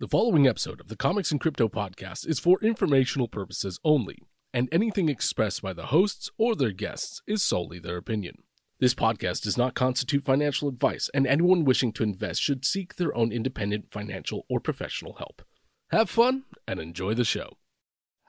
The 0.00 0.08
following 0.08 0.48
episode 0.48 0.80
of 0.80 0.88
the 0.88 0.96
Comics 0.96 1.30
and 1.30 1.38
Crypto 1.38 1.68
podcast 1.68 2.26
is 2.26 2.38
for 2.38 2.58
informational 2.62 3.28
purposes 3.28 3.78
only, 3.84 4.16
and 4.50 4.66
anything 4.72 5.10
expressed 5.10 5.60
by 5.60 5.74
the 5.74 5.88
hosts 5.88 6.30
or 6.38 6.56
their 6.56 6.72
guests 6.72 7.20
is 7.26 7.42
solely 7.42 7.78
their 7.78 7.98
opinion. 7.98 8.36
This 8.78 8.94
podcast 8.94 9.42
does 9.42 9.58
not 9.58 9.74
constitute 9.74 10.24
financial 10.24 10.70
advice, 10.70 11.10
and 11.12 11.26
anyone 11.26 11.66
wishing 11.66 11.92
to 11.92 12.02
invest 12.02 12.40
should 12.40 12.64
seek 12.64 12.94
their 12.94 13.14
own 13.14 13.30
independent 13.30 13.92
financial 13.92 14.46
or 14.48 14.58
professional 14.58 15.16
help. 15.18 15.42
Have 15.90 16.08
fun 16.08 16.44
and 16.66 16.80
enjoy 16.80 17.12
the 17.12 17.22
show. 17.22 17.58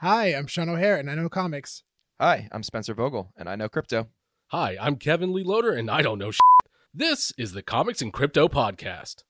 Hi, 0.02 0.26
I'm 0.26 0.48
Sean 0.48 0.68
O'Hare, 0.68 0.98
and 0.98 1.10
I 1.10 1.16
know 1.16 1.30
comics. 1.30 1.84
Hi, 2.20 2.50
I'm 2.52 2.64
Spencer 2.64 2.94
Vogel, 2.94 3.32
and 3.38 3.48
I 3.48 3.56
know 3.56 3.70
crypto. 3.70 4.10
Hi, 4.48 4.76
I'm 4.78 4.98
Kevin 4.98 5.32
Lee 5.32 5.46
Loader, 5.46 5.72
and 5.72 5.90
I 5.90 6.02
don't 6.02 6.20
know 6.20 6.32
shit. 6.32 6.42
This 6.94 7.32
is 7.38 7.54
the 7.54 7.64
Comics 7.64 8.02
and 8.02 8.12
Crypto 8.12 8.50
podcast. 8.50 9.24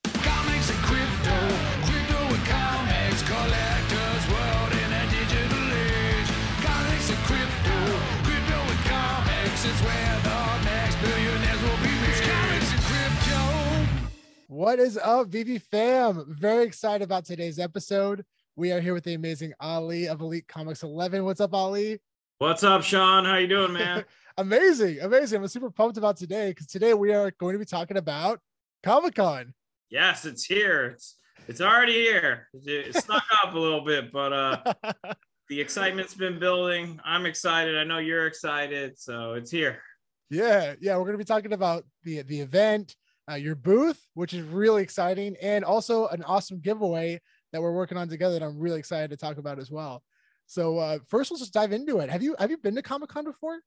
What 14.62 14.78
is 14.78 14.96
up, 14.96 15.28
VV 15.32 15.60
fam? 15.60 16.24
Very 16.28 16.66
excited 16.66 17.04
about 17.04 17.26
today's 17.26 17.58
episode. 17.58 18.24
We 18.56 18.72
are 18.72 18.80
here 18.80 18.94
with 18.94 19.06
the 19.06 19.16
amazing 19.16 19.54
Ali 19.60 20.08
of 20.08 20.22
Elite 20.22 20.48
Comics 20.48 20.84
11. 20.84 21.26
What's 21.26 21.42
up, 21.42 21.56
Ali? 21.56 22.00
What's 22.38 22.64
up, 22.64 22.84
Sean? 22.84 23.26
How 23.26 23.38
you 23.38 23.48
doing, 23.48 23.74
man? 23.74 24.06
amazing, 24.38 25.00
amazing. 25.00 25.42
I'm 25.42 25.48
super 25.48 25.72
pumped 25.72 25.98
about 25.98 26.18
today 26.18 26.50
because 26.52 26.68
today 26.68 26.94
we 26.94 27.12
are 27.12 27.32
going 27.40 27.54
to 27.54 27.58
be 27.58 27.66
talking 27.66 27.98
about 27.98 28.40
Comic 28.84 29.16
Con. 29.16 29.56
yes, 29.90 30.26
it's 30.26 30.46
here. 30.46 30.92
It's 30.94 31.18
it's 31.48 31.60
already 31.60 31.94
here. 31.94 32.48
It 32.54 32.96
snuck 32.96 33.24
up 33.44 33.56
a 33.56 33.58
little 33.58 33.84
bit, 33.84 34.12
but 34.12 34.32
uh 34.32 34.74
the 35.50 35.60
excitement's 35.60 36.14
been 36.14 36.38
building. 36.38 37.00
I'm 37.04 37.26
excited. 37.26 37.80
I 37.80 37.84
know 37.84 37.98
you're 37.98 38.28
excited, 38.28 39.00
so 39.00 39.34
it's 39.34 39.50
here. 39.50 39.82
yeah, 40.30 40.76
yeah, 40.80 40.98
we're 40.98 41.06
going 41.06 41.14
to 41.14 41.18
be 41.18 41.24
talking 41.24 41.54
about 41.54 41.84
the 42.04 42.22
the 42.22 42.42
event, 42.42 42.96
uh, 43.30 43.36
your 43.36 43.56
booth, 43.56 44.02
which 44.14 44.34
is 44.34 44.44
really 44.44 44.84
exciting, 44.84 45.36
and 45.42 45.64
also 45.64 46.08
an 46.08 46.24
awesome 46.24 46.60
giveaway 46.60 47.20
that 47.52 47.62
we're 47.62 47.74
working 47.74 47.98
on 47.98 48.08
together 48.08 48.40
that 48.40 48.46
I'm 48.46 48.58
really 48.58 48.80
excited 48.80 49.10
to 49.12 49.18
talk 49.18 49.38
about 49.38 49.60
as 49.60 49.70
well. 49.70 50.04
So 50.48 50.78
uh, 50.78 51.00
first, 51.08 51.32
let's 51.32 51.42
just 51.42 51.54
dive 51.54 51.72
into 51.72 52.00
it. 52.00 52.10
Have 52.10 52.24
you 52.24 52.36
have 52.40 52.52
you 52.52 52.58
been 52.58 52.76
to 52.76 52.82
Comic 52.82 53.10
Con 53.10 53.24
before? 53.24 53.60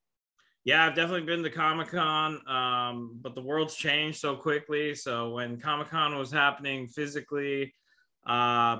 Yeah, 0.65 0.85
I've 0.85 0.95
definitely 0.95 1.27
been 1.27 1.43
to 1.43 1.49
Comic 1.51 1.89
Con, 1.89 2.41
um, 2.47 3.19
but 3.21 3.35
the 3.35 3.41
world's 3.41 3.75
changed 3.75 4.19
so 4.19 4.35
quickly. 4.35 4.95
So 4.95 5.29
when 5.29 5.59
Comic 5.59 5.89
Con 5.89 6.17
was 6.17 6.31
happening 6.31 6.87
physically, 6.87 7.75
uh, 8.25 8.77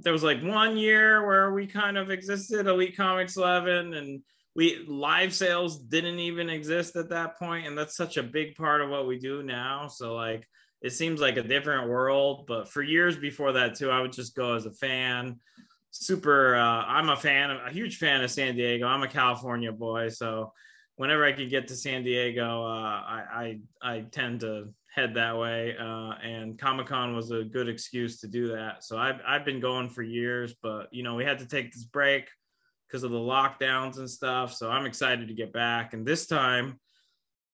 there 0.00 0.12
was 0.12 0.22
like 0.22 0.42
one 0.42 0.76
year 0.76 1.26
where 1.26 1.52
we 1.52 1.66
kind 1.66 1.98
of 1.98 2.10
existed, 2.10 2.66
Elite 2.66 2.96
Comics 2.96 3.36
11, 3.36 3.94
and 3.94 4.22
we 4.54 4.84
live 4.88 5.32
sales 5.32 5.78
didn't 5.78 6.18
even 6.18 6.50
exist 6.50 6.96
at 6.96 7.10
that 7.10 7.38
point, 7.38 7.66
and 7.66 7.78
that's 7.78 7.96
such 7.96 8.16
a 8.16 8.22
big 8.22 8.56
part 8.56 8.80
of 8.80 8.90
what 8.90 9.06
we 9.06 9.18
do 9.18 9.42
now. 9.42 9.86
So 9.86 10.14
like, 10.14 10.46
it 10.82 10.90
seems 10.90 11.20
like 11.20 11.36
a 11.36 11.42
different 11.42 11.88
world. 11.88 12.46
But 12.46 12.68
for 12.68 12.82
years 12.82 13.16
before 13.16 13.52
that 13.52 13.76
too, 13.76 13.90
I 13.90 14.00
would 14.00 14.12
just 14.12 14.34
go 14.34 14.54
as 14.54 14.66
a 14.66 14.72
fan. 14.72 15.38
Super, 15.92 16.56
uh, 16.56 16.84
I'm 16.84 17.10
a 17.10 17.16
fan, 17.16 17.50
a 17.50 17.70
huge 17.70 17.98
fan 17.98 18.22
of 18.22 18.30
San 18.30 18.54
Diego. 18.56 18.86
I'm 18.86 19.02
a 19.02 19.08
California 19.08 19.72
boy, 19.72 20.08
so 20.08 20.52
whenever 20.96 21.24
I 21.24 21.32
could 21.32 21.50
get 21.50 21.68
to 21.68 21.76
San 21.76 22.04
Diego, 22.04 22.64
uh, 22.64 22.68
I, 22.68 23.58
I 23.82 23.90
I 23.94 24.00
tend 24.12 24.40
to 24.40 24.68
head 24.94 25.14
that 25.14 25.36
way. 25.36 25.76
Uh, 25.76 26.12
and 26.22 26.58
Comic 26.58 26.88
Con 26.88 27.14
was 27.14 27.30
a 27.30 27.42
good 27.42 27.68
excuse 27.68 28.20
to 28.20 28.28
do 28.28 28.48
that. 28.48 28.84
So 28.84 28.98
I've 28.98 29.20
I've 29.26 29.44
been 29.44 29.60
going 29.60 29.88
for 29.88 30.02
years, 30.02 30.54
but 30.62 30.88
you 30.92 31.02
know 31.02 31.14
we 31.14 31.24
had 31.24 31.38
to 31.38 31.46
take 31.46 31.72
this 31.72 31.84
break 31.84 32.28
because 32.90 33.04
of 33.04 33.12
the 33.12 33.16
lockdowns 33.16 33.98
and 33.98 34.10
stuff. 34.10 34.52
So 34.52 34.68
I'm 34.70 34.86
excited 34.86 35.28
to 35.28 35.34
get 35.34 35.52
back. 35.52 35.94
And 35.94 36.04
this 36.04 36.26
time, 36.26 36.80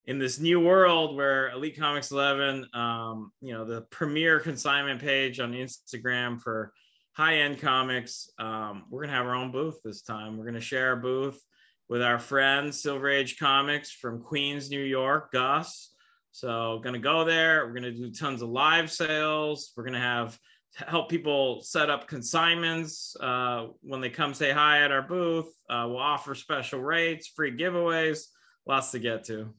in 0.06 0.18
this 0.18 0.38
new 0.38 0.60
world 0.60 1.16
where 1.16 1.50
Elite 1.50 1.78
Comics 1.78 2.10
11, 2.10 2.68
um, 2.72 3.32
you 3.40 3.52
know, 3.52 3.64
the 3.64 3.82
premier 3.90 4.40
consignment 4.40 5.00
page 5.00 5.40
on 5.40 5.52
Instagram 5.52 6.40
for 6.40 6.72
high 7.12 7.38
end 7.38 7.60
comics, 7.60 8.30
um, 8.38 8.84
we're 8.88 9.02
gonna 9.02 9.16
have 9.16 9.26
our 9.26 9.34
own 9.34 9.50
booth 9.50 9.78
this 9.84 10.02
time. 10.02 10.38
We're 10.38 10.46
gonna 10.46 10.60
share 10.60 10.92
a 10.92 10.96
booth 10.96 11.42
with 11.88 12.02
our 12.02 12.18
friend 12.18 12.74
Silver 12.74 13.08
Age 13.08 13.38
Comics 13.38 13.90
from 13.90 14.22
Queens, 14.22 14.70
New 14.70 14.82
York, 14.82 15.32
Gus. 15.32 15.92
So 16.30 16.80
gonna 16.84 16.98
go 16.98 17.24
there. 17.24 17.66
We're 17.66 17.74
gonna 17.74 17.92
do 17.92 18.10
tons 18.10 18.42
of 18.42 18.48
live 18.48 18.90
sales. 18.90 19.72
We're 19.76 19.84
gonna 19.84 20.00
have 20.00 20.38
help 20.76 21.08
people 21.08 21.62
set 21.62 21.88
up 21.88 22.06
consignments 22.06 23.16
uh, 23.20 23.68
when 23.80 24.00
they 24.00 24.10
come 24.10 24.34
say 24.34 24.50
hi 24.50 24.82
at 24.82 24.92
our 24.92 25.02
booth. 25.02 25.46
Uh, 25.70 25.86
we'll 25.88 25.98
offer 25.98 26.34
special 26.34 26.80
rates, 26.80 27.28
free 27.28 27.56
giveaways, 27.56 28.24
lots 28.66 28.90
to 28.90 28.98
get 28.98 29.24
to. 29.24 29.54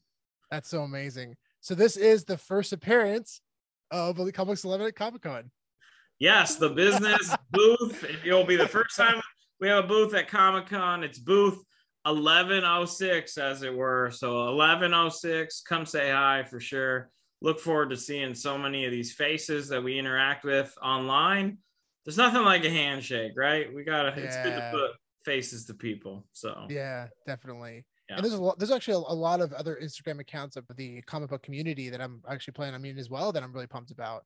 That's 0.50 0.68
so 0.68 0.82
amazing. 0.82 1.36
So 1.60 1.74
this 1.74 1.96
is 1.96 2.24
the 2.24 2.38
first 2.38 2.72
appearance 2.72 3.40
of 3.90 4.18
Elite 4.18 4.34
Comics 4.34 4.64
11 4.64 4.86
at 4.86 4.94
Comic 4.94 5.22
Con. 5.22 5.50
Yes, 6.18 6.56
the 6.56 6.70
business 6.70 7.34
booth. 7.50 8.04
It'll 8.24 8.44
be 8.44 8.56
the 8.56 8.68
first 8.68 8.96
time 8.96 9.20
we 9.60 9.68
have 9.68 9.84
a 9.84 9.88
booth 9.88 10.14
at 10.14 10.28
Comic 10.28 10.66
Con. 10.66 11.02
It's 11.02 11.18
booth 11.18 11.60
1106, 12.04 13.38
as 13.38 13.62
it 13.62 13.74
were. 13.74 14.10
So 14.12 14.54
1106, 14.54 15.62
come 15.62 15.84
say 15.84 16.10
hi 16.10 16.44
for 16.44 16.60
sure. 16.60 17.10
Look 17.40 17.60
forward 17.60 17.90
to 17.90 17.96
seeing 17.96 18.34
so 18.34 18.58
many 18.58 18.84
of 18.84 18.90
these 18.90 19.12
faces 19.12 19.68
that 19.68 19.82
we 19.82 19.98
interact 19.98 20.44
with 20.44 20.76
online. 20.82 21.58
There's 22.04 22.16
nothing 22.16 22.42
like 22.42 22.64
a 22.64 22.70
handshake, 22.70 23.32
right? 23.36 23.72
We 23.72 23.84
gotta. 23.84 24.08
It's 24.16 24.36
good 24.36 24.56
to 24.56 24.70
put 24.72 24.90
faces 25.24 25.66
to 25.66 25.74
people. 25.74 26.26
So 26.32 26.66
Yeah, 26.68 27.08
definitely. 27.26 27.84
Yeah. 28.08 28.16
And 28.16 28.24
there's 28.24 28.34
a 28.34 28.42
lot, 28.42 28.58
there's 28.58 28.70
actually 28.70 28.94
a, 28.94 29.12
a 29.12 29.14
lot 29.14 29.40
of 29.40 29.52
other 29.52 29.78
Instagram 29.82 30.18
accounts 30.20 30.56
of 30.56 30.64
the 30.76 31.02
comic 31.02 31.28
book 31.28 31.42
community 31.42 31.90
that 31.90 32.00
I'm 32.00 32.22
actually 32.28 32.52
planning 32.52 32.74
on 32.74 32.82
meeting 32.82 32.98
as 32.98 33.10
well 33.10 33.32
that 33.32 33.42
I'm 33.42 33.52
really 33.52 33.66
pumped 33.66 33.90
about. 33.90 34.24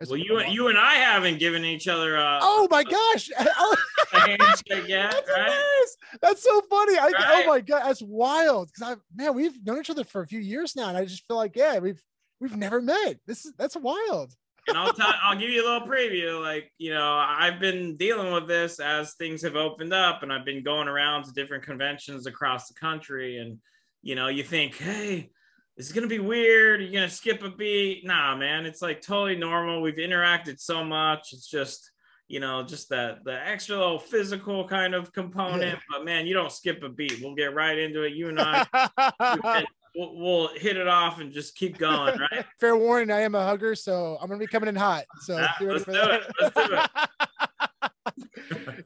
There's 0.00 0.10
well, 0.10 0.18
you 0.18 0.40
you 0.48 0.68
and 0.68 0.78
I 0.78 0.94
haven't 0.94 1.38
given 1.38 1.62
each 1.62 1.86
other 1.86 2.16
a, 2.16 2.38
Oh 2.40 2.66
my 2.70 2.82
gosh! 2.82 3.28
Oh, 3.38 3.76
a 4.14 4.20
handshake 4.20 4.88
yet, 4.88 5.12
That's 5.12 5.28
right? 5.28 5.44
hilarious. 5.44 5.96
That's 6.22 6.42
so 6.42 6.62
funny. 6.70 6.96
I, 6.98 7.12
Oh 7.18 7.46
my 7.46 7.60
god, 7.60 7.82
that's 7.84 8.00
wild. 8.00 8.70
Because 8.72 8.96
I 8.96 9.00
man, 9.14 9.34
we've 9.34 9.64
known 9.64 9.78
each 9.78 9.90
other 9.90 10.04
for 10.04 10.22
a 10.22 10.26
few 10.26 10.40
years 10.40 10.74
now, 10.74 10.88
and 10.88 10.96
I 10.96 11.04
just 11.04 11.26
feel 11.28 11.36
like 11.36 11.54
yeah, 11.54 11.78
we've 11.80 12.02
we've 12.40 12.56
never 12.56 12.80
met. 12.80 13.18
This 13.26 13.44
is 13.44 13.52
that's 13.58 13.76
wild. 13.76 14.34
and 14.68 14.76
I'll 14.76 14.92
tell, 14.92 15.12
I'll 15.22 15.38
give 15.38 15.50
you 15.50 15.62
a 15.62 15.66
little 15.68 15.88
preview. 15.88 16.40
Like, 16.40 16.72
you 16.78 16.92
know, 16.92 17.14
I've 17.14 17.60
been 17.60 17.96
dealing 17.96 18.32
with 18.32 18.46
this 18.46 18.78
as 18.78 19.14
things 19.14 19.42
have 19.42 19.56
opened 19.56 19.92
up, 19.92 20.22
and 20.22 20.32
I've 20.32 20.44
been 20.44 20.62
going 20.62 20.88
around 20.88 21.24
to 21.24 21.32
different 21.32 21.64
conventions 21.64 22.26
across 22.26 22.68
the 22.68 22.74
country. 22.74 23.38
And 23.38 23.58
you 24.02 24.14
know, 24.14 24.28
you 24.28 24.42
think, 24.42 24.76
hey, 24.76 25.30
this 25.76 25.86
is 25.86 25.92
gonna 25.92 26.06
be 26.06 26.18
weird. 26.18 26.80
You're 26.80 26.92
gonna 26.92 27.10
skip 27.10 27.42
a 27.42 27.50
beat. 27.50 28.04
Nah, 28.04 28.36
man, 28.36 28.66
it's 28.66 28.82
like 28.82 29.00
totally 29.00 29.36
normal. 29.36 29.82
We've 29.82 29.94
interacted 29.94 30.60
so 30.60 30.84
much. 30.84 31.32
It's 31.32 31.48
just, 31.48 31.90
you 32.28 32.40
know, 32.40 32.62
just 32.62 32.90
that 32.90 33.24
the 33.24 33.32
extra 33.46 33.76
little 33.76 33.98
physical 33.98 34.66
kind 34.68 34.94
of 34.94 35.12
component. 35.12 35.62
Yeah. 35.62 35.78
But 35.90 36.04
man, 36.04 36.26
you 36.26 36.34
don't 36.34 36.52
skip 36.52 36.82
a 36.82 36.88
beat. 36.88 37.20
We'll 37.22 37.34
get 37.34 37.54
right 37.54 37.78
into 37.78 38.02
it. 38.02 38.12
You 38.12 38.28
and 38.28 38.40
I, 38.40 38.66
we'll, 39.94 40.16
we'll 40.16 40.48
hit 40.56 40.76
it 40.76 40.88
off 40.88 41.20
and 41.20 41.32
just 41.32 41.56
keep 41.56 41.78
going, 41.78 42.18
right? 42.32 42.44
Fair 42.58 42.76
warning, 42.76 43.10
I 43.10 43.20
am 43.20 43.34
a 43.34 43.44
hugger, 43.44 43.74
so 43.74 44.18
I'm 44.20 44.28
gonna 44.28 44.38
be 44.38 44.46
coming 44.46 44.68
in 44.68 44.76
hot. 44.76 45.04
So 45.20 45.38
Ah, 45.38 45.56
ready 45.60 45.72
let's 45.72 45.84
do 45.84 45.92
it. 45.94 46.22
Let's 46.40 46.54
do 46.68 46.78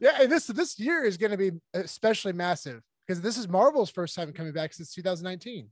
yeah, 0.01 0.19
and 0.21 0.31
this 0.31 0.47
this 0.47 0.79
year 0.79 1.05
is 1.05 1.17
gonna 1.17 1.37
be 1.37 1.53
especially 1.73 2.33
massive 2.33 2.83
because 3.07 3.21
this 3.21 3.37
is 3.39 3.49
Marvel's 3.49 3.91
first 3.91 4.15
time 4.15 4.33
coming 4.33 4.53
back 4.53 4.73
since 4.73 4.93
2019. 4.95 5.69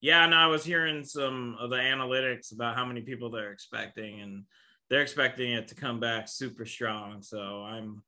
Yeah, 0.00 0.26
no, 0.26 0.36
I 0.36 0.46
was 0.46 0.64
hearing 0.64 1.04
some 1.04 1.56
of 1.60 1.70
the 1.70 1.76
analytics 1.76 2.52
about 2.52 2.74
how 2.74 2.84
many 2.84 3.02
people 3.02 3.30
they're 3.30 3.52
expecting, 3.52 4.20
and 4.20 4.44
they're 4.90 5.02
expecting 5.02 5.52
it 5.52 5.68
to 5.68 5.74
come 5.74 6.00
back 6.00 6.28
super 6.28 6.64
strong. 6.64 7.22
So 7.22 7.62
I'm 7.62 8.02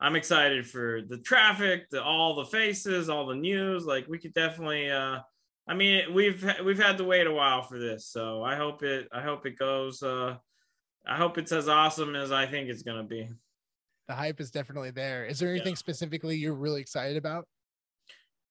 I'm 0.00 0.16
excited 0.16 0.66
for 0.66 1.02
the 1.02 1.18
traffic, 1.18 1.90
the 1.90 2.02
all 2.02 2.36
the 2.36 2.44
faces, 2.44 3.08
all 3.08 3.26
the 3.26 3.34
news. 3.34 3.84
Like 3.84 4.06
we 4.08 4.18
could 4.18 4.34
definitely 4.34 4.90
uh 4.90 5.20
I 5.68 5.74
mean 5.74 6.12
we've 6.12 6.44
we've 6.64 6.82
had 6.82 6.98
to 6.98 7.04
wait 7.04 7.26
a 7.26 7.32
while 7.32 7.62
for 7.62 7.78
this. 7.78 8.06
So 8.06 8.42
I 8.42 8.56
hope 8.56 8.82
it 8.82 9.08
I 9.12 9.20
hope 9.22 9.46
it 9.46 9.58
goes 9.58 10.02
uh 10.02 10.36
I 11.06 11.16
hope 11.16 11.38
it's 11.38 11.52
as 11.52 11.68
awesome 11.68 12.14
as 12.14 12.32
I 12.32 12.46
think 12.46 12.68
it's 12.68 12.82
gonna 12.82 13.04
be. 13.04 13.28
The 14.08 14.14
hype 14.14 14.40
is 14.40 14.50
definitely 14.50 14.90
there. 14.90 15.24
Is 15.24 15.38
there 15.38 15.50
anything 15.50 15.72
Yeah. 15.72 15.78
specifically 15.78 16.36
you're 16.36 16.54
really 16.54 16.80
excited 16.80 17.16
about? 17.16 17.46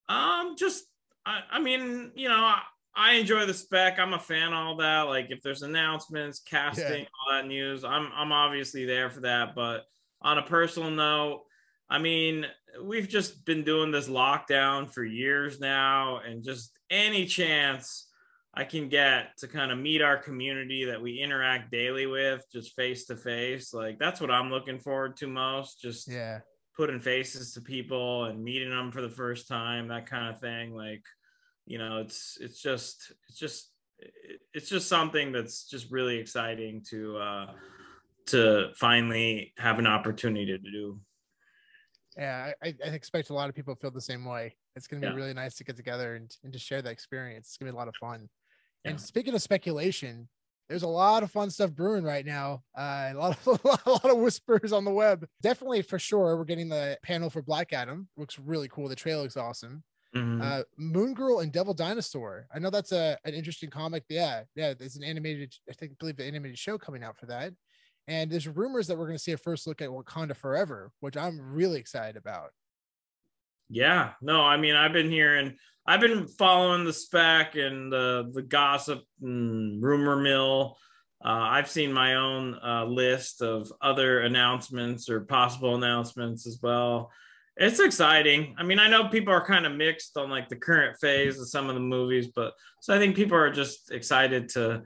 Um, 0.08 0.56
just 0.58 0.86
I, 1.26 1.42
I 1.52 1.60
mean, 1.60 2.12
you 2.16 2.30
know, 2.30 2.38
I, 2.38 2.62
I 2.96 3.14
enjoy 3.14 3.46
the 3.46 3.54
spec. 3.54 4.00
I'm 4.00 4.14
a 4.14 4.20
fan 4.20 4.48
of 4.48 4.54
all 4.54 4.78
that. 4.78 5.02
Like 5.04 5.28
if 5.30 5.42
there's 5.42 5.62
announcements, 5.62 6.40
casting, 6.40 7.06
all 7.06 7.34
that 7.34 7.46
news, 7.46 7.84
I'm 7.84 8.10
I'm 8.16 8.32
obviously 8.32 8.86
there 8.86 9.10
for 9.10 9.20
that. 9.22 9.54
But 9.54 9.84
on 10.22 10.38
a 10.38 10.44
personal 10.44 10.90
note, 10.92 11.44
I 11.90 12.00
mean, 12.00 12.46
we've 12.82 13.08
just 13.10 13.46
been 13.46 13.64
doing 13.64 13.92
this 13.92 14.08
lockdown 14.08 14.90
for 14.92 15.04
years 15.04 15.60
now, 15.60 16.20
and 16.20 16.44
just 16.44 16.79
any 16.90 17.26
chance 17.26 18.08
I 18.54 18.64
can 18.64 18.90
get 18.90 19.38
to 19.38 19.48
kind 19.48 19.72
of 19.72 19.78
meet 19.78 20.02
our 20.02 20.18
community 20.18 20.86
that 20.86 21.02
we 21.02 21.20
interact 21.20 21.72
daily 21.72 22.08
with 22.08 22.44
just 22.52 22.76
face 22.76 23.06
to 23.06 23.16
face. 23.16 23.74
Like 23.74 24.00
that's 24.00 24.20
what 24.20 24.32
I'm 24.32 24.50
looking 24.50 24.80
forward 24.80 25.18
to 25.18 25.28
most. 25.28 25.82
Just 25.82 26.08
Yeah. 26.08 26.40
putting 26.76 27.00
faces 27.00 27.54
to 27.54 27.62
people 27.62 28.26
and 28.26 28.44
meeting 28.44 28.70
them 28.70 28.92
for 28.92 29.02
the 29.02 29.10
first 29.10 29.48
time, 29.48 29.88
that 29.90 30.08
kind 30.08 30.34
of 30.34 30.42
thing. 30.42 30.74
Like, 30.74 31.04
you 31.66 31.78
know, 31.78 31.98
it's 31.98 32.38
it's 32.42 32.62
just 32.62 33.12
it's 33.28 33.38
just 33.38 33.72
it's 34.54 34.70
just 34.70 34.88
something 34.88 35.32
that's 35.32 35.70
just 35.70 35.92
really 35.92 36.18
exciting 36.18 36.84
to 36.90 37.18
uh 37.18 37.54
to 38.28 38.72
finally 38.76 39.54
have 39.58 39.80
an 39.80 39.88
opportunity 39.88 40.46
to 40.46 40.58
do. 40.58 41.00
Yeah, 42.18 42.52
I, 42.64 42.76
I 42.84 42.90
expect 42.90 43.30
a 43.30 43.34
lot 43.34 43.50
of 43.50 43.56
people 43.56 43.76
feel 43.76 43.92
the 43.92 44.02
same 44.02 44.26
way. 44.26 44.56
It's 44.76 44.88
going 44.88 45.02
to 45.02 45.08
be 45.08 45.12
Yeah. 45.12 45.18
really 45.18 45.34
nice 45.34 45.56
to 45.56 45.64
get 45.64 45.76
together 45.76 46.16
and, 46.16 46.36
and 46.44 46.54
to 46.54 46.60
share 46.60 46.82
that 46.82 46.92
experience. 46.92 47.48
It's 47.50 47.58
going 47.58 47.68
to 47.68 47.74
be 47.74 47.76
a 47.76 47.80
lot 47.80 47.88
of 47.88 47.96
fun. 47.96 48.30
Yeah. 48.86 48.92
And 48.92 49.02
speaking 49.02 49.34
of 49.34 49.42
speculation, 49.42 50.30
there's 50.70 50.84
a 50.84 50.88
lot 50.88 51.24
of 51.24 51.32
fun 51.32 51.50
stuff 51.50 51.72
brewing 51.74 52.04
right 52.04 52.26
now. 52.26 52.64
Uh, 52.78 53.12
a 53.14 53.18
lot 53.18 53.38
of 53.46 53.48
a 53.86 53.90
lot 53.90 54.06
of 54.10 54.18
whispers 54.18 54.72
on 54.72 54.86
the 54.86 54.92
web. 54.92 55.26
Definitely 55.42 55.82
for 55.82 55.98
sure, 56.00 56.38
we're 56.38 56.44
getting 56.46 56.70
the 56.70 56.98
panel 57.04 57.30
for 57.30 57.42
Black 57.42 57.74
Adam. 57.74 58.08
Looks 58.18 58.38
really 58.40 58.68
cool. 58.70 58.88
The 58.88 58.96
trailer 58.96 59.24
looks 59.24 59.36
awesome. 59.38 59.84
Mhm. 60.16 60.42
Uh, 60.44 60.64
Moon 60.78 61.14
Girl 61.14 61.40
and 61.40 61.52
Devil 61.52 61.74
Dinosaur. 61.74 62.48
I 62.54 62.60
know 62.60 62.70
that's 62.70 62.92
a 62.92 63.18
an 63.26 63.34
interesting 63.34 63.70
comic. 63.70 64.04
Yeah, 64.10 64.44
yeah. 64.56 64.74
There's 64.76 64.96
an 64.96 65.04
animated, 65.04 65.54
I 65.70 65.74
think, 65.74 65.98
believe 66.00 66.18
the 66.18 66.26
animated 66.26 66.58
show 66.60 66.78
coming 66.78 67.04
out 67.04 67.18
for 67.18 67.26
that. 67.28 67.54
And 68.08 68.32
there's 68.32 68.48
rumors 68.48 68.88
that 68.88 68.98
we're 68.98 69.06
going 69.06 69.18
to 69.18 69.24
see 69.24 69.34
a 69.34 69.38
first 69.38 69.68
look 69.68 69.82
at 69.84 69.90
Wakanda 69.90 70.36
Forever, 70.36 70.92
which 71.00 71.16
I'm 71.18 71.40
really 71.40 71.80
excited 71.80 72.16
about. 72.18 72.52
Yeah, 73.70 74.14
no, 74.22 74.42
I 74.42 74.58
mean, 74.58 74.76
I've 74.76 74.94
been 74.94 75.12
hearing, 75.12 75.56
I've 75.86 76.00
been 76.02 76.28
following 76.28 76.86
the 76.86 76.94
spec 76.94 77.56
and 77.56 77.92
the 77.92 78.30
the 78.34 78.42
gossip 78.42 79.02
and 79.22 79.82
rumor 79.82 80.16
mill. 80.16 80.78
Uh, 81.24 81.28
I've 81.52 81.70
seen 81.70 81.92
my 81.92 82.16
own 82.16 82.58
uh, 82.64 82.86
list 82.86 83.42
of 83.42 83.72
other 83.82 84.22
announcements 84.22 85.10
or 85.10 85.22
possible 85.22 85.76
announcements 85.76 86.48
as 86.48 86.60
well. 86.62 87.12
It's 87.58 87.80
exciting. 87.82 88.56
I 88.58 88.64
mean, 88.64 88.80
I 88.80 88.88
know 88.88 89.10
people 89.10 89.34
are 89.34 89.46
kind 89.46 89.66
of 89.66 89.76
mixed 89.76 90.16
on 90.16 90.30
like 90.30 90.48
the 90.48 90.56
current 90.56 90.98
phase 91.02 91.38
of 91.40 91.50
some 91.50 91.68
of 91.68 91.76
the 91.76 91.82
movies, 91.82 92.28
but 92.34 92.54
so 92.82 92.96
I 92.96 93.00
think 93.00 93.18
people 93.18 93.38
are 93.38 93.52
just 93.52 93.92
excited 93.92 94.48
to 94.50 94.84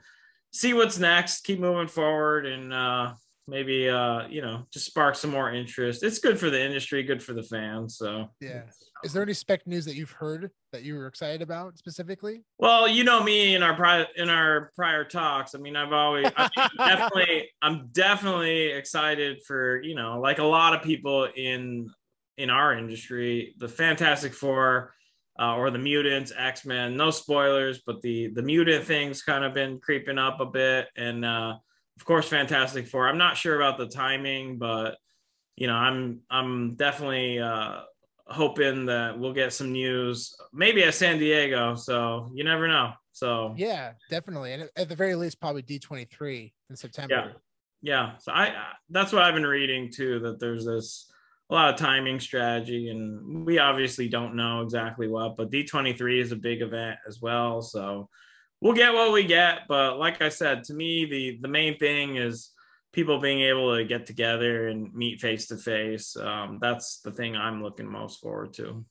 see 0.51 0.73
what's 0.73 0.97
next, 0.97 1.41
keep 1.41 1.59
moving 1.59 1.87
forward, 1.87 2.47
and 2.47 2.73
uh, 2.73 3.13
maybe 3.47 3.89
uh, 3.89 4.27
you 4.27 4.41
know 4.41 4.65
just 4.71 4.85
spark 4.85 5.15
some 5.15 5.31
more 5.31 5.51
interest. 5.51 6.03
It's 6.03 6.19
good 6.19 6.39
for 6.39 6.49
the 6.49 6.61
industry, 6.61 7.03
good 7.03 7.21
for 7.21 7.33
the 7.33 7.43
fans. 7.43 7.97
So 7.97 8.29
Yeah. 8.39 8.63
Is 9.03 9.11
there 9.11 9.21
any 9.21 9.33
spec 9.33 9.67
news 9.67 9.83
that 9.83 9.95
you've 9.95 10.11
heard 10.11 10.49
that 10.71 10.83
you 10.83 10.95
were 10.95 11.07
excited 11.07 11.41
about 11.41 11.77
specifically? 11.77 12.41
Well, 12.57 12.87
you 12.87 13.03
know 13.03 13.21
me 13.21 13.53
in 13.53 13.61
our 13.61 13.75
prior 13.75 14.07
in 14.15 14.29
our 14.29 14.71
prior 14.75 15.03
talks. 15.03 15.55
I 15.55 15.57
mean, 15.57 15.75
I've 15.75 15.91
always 15.91 16.27
I 16.37 16.49
mean, 16.55 16.69
definitely 16.77 17.49
I'm 17.61 17.89
definitely 17.91 18.67
excited 18.67 19.43
for 19.45 19.81
you 19.81 19.95
know 19.95 20.19
like 20.21 20.39
a 20.39 20.45
lot 20.45 20.73
of 20.73 20.81
people 20.81 21.27
in 21.35 21.89
in 22.37 22.49
our 22.49 22.77
industry, 22.77 23.55
the 23.59 23.67
Fantastic 23.67 24.33
Four 24.33 24.93
uh, 25.39 25.55
or 25.55 25.71
the 25.71 25.79
mutants, 25.79 26.31
X 26.35 26.65
Men. 26.65 26.95
No 26.95 27.11
spoilers, 27.11 27.81
but 27.85 28.01
the 28.01 28.27
the 28.27 28.41
mutant 28.41 28.85
things 28.85 29.21
kind 29.21 29.43
of 29.43 29.53
been 29.53 29.79
creeping 29.79 30.17
up 30.17 30.39
a 30.39 30.45
bit, 30.45 30.87
and 30.95 31.25
uh, 31.25 31.55
of 31.97 32.05
course 32.05 32.27
Fantastic 32.27 32.87
Four. 32.87 33.07
I'm 33.07 33.17
not 33.17 33.37
sure 33.37 33.55
about 33.55 33.77
the 33.77 33.87
timing, 33.87 34.57
but 34.57 34.97
you 35.55 35.67
know 35.67 35.75
I'm 35.75 36.21
I'm 36.29 36.75
definitely. 36.75 37.39
Uh, 37.39 37.81
hoping 38.25 38.85
that 38.85 39.19
we'll 39.19 39.33
get 39.33 39.51
some 39.51 39.73
news 39.73 40.33
maybe 40.53 40.81
at 40.81 40.93
San 40.93 41.19
Diego. 41.19 41.75
So 41.75 42.31
you 42.33 42.45
never 42.45 42.69
know. 42.69 42.93
So 43.11 43.53
Yeah, 43.57 43.91
definitely. 44.09 44.53
And 44.53 44.69
at- 44.77 44.87
the 44.87 44.95
very 44.95 45.13
least, 45.15 45.41
probably 45.41 45.61
D23 45.61 46.53
in 46.69 46.75
September. 46.75 47.13
Yeah. 47.13 47.31
yeah. 47.81 48.17
So 48.19 48.31
I 48.31 48.45
I- 48.47 48.73
that's 48.89 49.11
what 49.11 49.23
I've 49.23 49.33
been 49.33 49.45
reading 49.45 49.91
too. 49.91 50.19
That 50.19 50.39
there's 50.39 50.65
this 50.65 51.11
a 51.49 51.53
lot 51.53 51.73
of 51.73 51.75
timing 51.77 52.21
strategy, 52.21 52.89
and 52.89 53.45
we 53.45 53.59
obviously 53.59 54.07
don't 54.07 54.35
know 54.35 54.61
exactly 54.61 55.09
what, 55.09 55.35
but 55.35 55.51
D23 55.51 56.21
is 56.21 56.31
a 56.31 56.37
big 56.37 56.61
event 56.61 56.97
as 57.05 57.19
well. 57.21 57.61
So 57.61 58.09
we'll 58.63 58.73
get 58.73 58.93
what 58.93 59.11
we 59.11 59.25
get. 59.25 59.67
But 59.67 59.99
like 59.99 60.21
I 60.21 60.29
said, 60.29 60.63
to 60.65 60.73
me, 60.73 61.05
the 61.05 61.39
the 61.41 61.47
main 61.47 61.77
thing 61.77 62.15
is 62.15 62.51
people 62.93 63.19
being 63.19 63.41
able 63.41 63.75
to 63.75 63.83
get 63.83 64.05
together 64.05 64.69
and 64.69 64.91
meet 64.93 65.19
face 65.19 65.47
to 65.47 65.57
face. 65.57 66.15
Um, 66.15 66.59
That's 66.61 67.01
the 67.01 67.11
thing 67.11 67.35
I'm 67.35 67.61
looking 67.61 67.91
most 67.91 68.21
forward 68.21 68.53
to. 68.53 68.85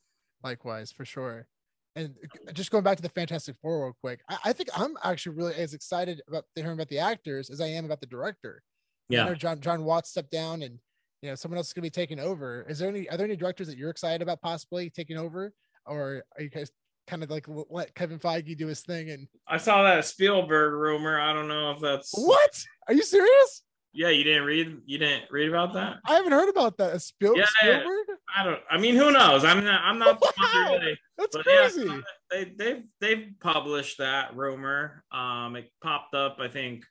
Likewise, 0.45 0.93
for 0.93 1.05
sure. 1.05 1.47
And 1.95 2.15
just 2.53 2.71
going 2.71 2.85
back 2.85 2.97
to 2.97 3.03
the 3.03 3.09
Fantastic 3.11 3.57
Four 3.61 3.85
real 3.85 3.97
quick, 4.01 4.21
I, 4.29 4.39
I 4.47 4.53
think 4.53 4.69
I'm 4.77 4.97
actually 5.05 5.37
really 5.37 5.55
as 5.55 5.75
excited 5.75 6.21
about 6.29 6.45
hearing 6.55 6.73
about 6.73 6.89
the 6.89 6.99
actors 6.99 7.51
as 7.51 7.61
I 7.61 7.67
am 7.67 7.85
about 7.85 8.01
the 8.01 8.07
director. 8.07 8.63
Yeah. 9.09 9.25
know 9.25 9.35
Jon 9.35 9.61
Jon 9.61 9.85
Watts 9.85 10.11
stepped 10.11 10.31
down 10.31 10.63
and 10.63 10.79
you 11.21 11.29
know 11.29 11.35
someone 11.35 11.59
else 11.59 11.69
is 11.69 11.73
gonna 11.73 11.83
be 11.83 11.91
taking 11.91 12.19
over. 12.19 12.65
Is 12.69 12.79
there 12.79 12.89
any 12.89 13.09
are 13.09 13.17
there 13.17 13.27
any 13.27 13.37
directors 13.37 13.67
that 13.69 13.77
you're 13.77 13.91
excited 13.91 14.23
about 14.23 14.41
possibly 14.41 14.91
taking 14.91 15.19
over? 15.19 15.53
Or 15.85 16.23
are 16.37 16.43
you 16.43 16.49
guys 16.49 16.71
kind 17.07 17.23
of 17.23 17.31
like 17.31 17.47
let 17.71 17.95
Kevin 17.95 18.19
Feige 18.19 18.57
do 18.57 18.67
his 18.67 18.81
thing 18.81 19.11
and 19.11 19.27
I 19.49 19.59
saw 19.59 19.83
that 19.83 20.05
Spielberg 20.05 20.73
rumor. 20.75 21.21
I 21.21 21.33
don't 21.33 21.49
know 21.49 21.73
if 21.73 21.81
that's 21.81 22.13
what? 22.17 22.65
Are 22.89 22.95
you 22.95 23.03
serious? 23.03 23.63
Yeah, 23.95 24.09
you 24.09 24.25
didn't 24.25 24.45
read 24.45 24.79
you 24.87 24.99
didn't 24.99 25.25
read 25.31 25.49
about 25.49 25.75
that? 25.75 25.97
I 26.07 26.15
haven't 26.15 26.33
heard 26.33 26.49
about 26.49 26.79
that. 26.79 26.95
A 26.95 27.01
Spiel- 27.01 27.37
Yeah. 27.37 27.45
Spielberg? 27.61 28.07
I 28.35 28.45
don't 28.45 28.61
I 28.71 28.79
mean 28.79 28.95
who 28.97 29.11
knows? 29.13 29.45
I'm 29.45 29.65
not 29.65 29.83
I'm 29.83 29.99
not 29.99 30.19
the 30.21 30.27
one 30.27 30.33
to 30.35 30.59
Wow. 30.71 30.79
really 30.79 30.99
That's 31.19 31.37
but 31.37 31.47
yeah, 31.47 31.69
crazy. 31.69 32.03
they 32.31 32.45
they've 32.57 32.83
they've 33.01 33.27
published 33.41 33.99
that 33.99 34.35
rumor. 34.37 35.05
Um 35.13 35.57
it 35.57 35.71
popped 35.83 36.15
up, 36.15 36.37
I 36.41 36.49
think, 36.49 36.85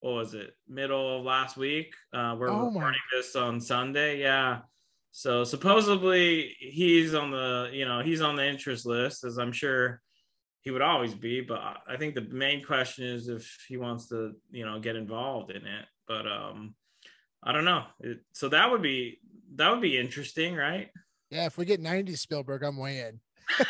what 0.00 0.12
was 0.14 0.34
it, 0.34 0.54
middle 0.68 1.18
of 1.18 1.24
last 1.24 1.56
week? 1.56 1.92
Uh 2.14 2.36
we're 2.38 2.48
Oh 2.48 2.70
my- 2.70 2.74
recording 2.78 3.00
this 3.12 3.34
on 3.36 3.60
Sunday. 3.60 4.20
Yeah. 4.20 4.60
So 5.18 5.44
supposedly 5.44 6.54
he's 6.58 7.14
on 7.14 7.30
the 7.30 7.70
you 7.72 7.86
know, 7.86 8.02
he's 8.02 8.20
on 8.20 8.36
the 8.36 8.46
interest 8.46 8.84
list, 8.84 9.24
as 9.24 9.38
I'm 9.38 9.50
sure 9.50 10.02
he 10.60 10.70
would 10.70 10.82
always 10.82 11.14
be, 11.14 11.40
but 11.40 11.58
I 11.88 11.96
think 11.96 12.14
the 12.14 12.20
main 12.20 12.62
question 12.62 13.06
is 13.06 13.28
if 13.28 13.64
he 13.66 13.78
wants 13.78 14.10
to, 14.10 14.32
you 14.50 14.66
know, 14.66 14.78
get 14.78 14.94
involved 14.94 15.50
in 15.50 15.62
it. 15.64 15.86
But 16.06 16.26
um 16.30 16.74
I 17.42 17.52
don't 17.52 17.64
know. 17.64 17.84
It, 18.00 18.18
so 18.32 18.50
that 18.50 18.70
would 18.70 18.82
be 18.82 19.18
that 19.54 19.70
would 19.70 19.80
be 19.80 19.96
interesting, 19.96 20.54
right? 20.54 20.90
Yeah, 21.30 21.46
if 21.46 21.56
we 21.56 21.64
get 21.64 21.80
90 21.80 22.14
Spielberg, 22.14 22.62
I'm 22.62 22.76
way 22.76 22.98
in. 22.98 23.18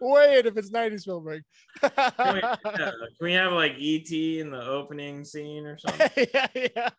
way 0.00 0.38
in 0.38 0.46
if 0.46 0.56
it's 0.56 0.70
90 0.70 0.98
Spielberg. 0.98 1.42
Can 1.80 2.34
we, 2.34 2.40
yeah, 2.40 2.60
can 2.62 3.20
we 3.20 3.32
have 3.32 3.52
like 3.52 3.72
ET 3.72 4.12
in 4.12 4.52
the 4.52 4.64
opening 4.64 5.24
scene 5.24 5.66
or 5.66 5.76
something? 5.76 6.26
yeah, 6.32 6.46
yeah. 6.54 6.90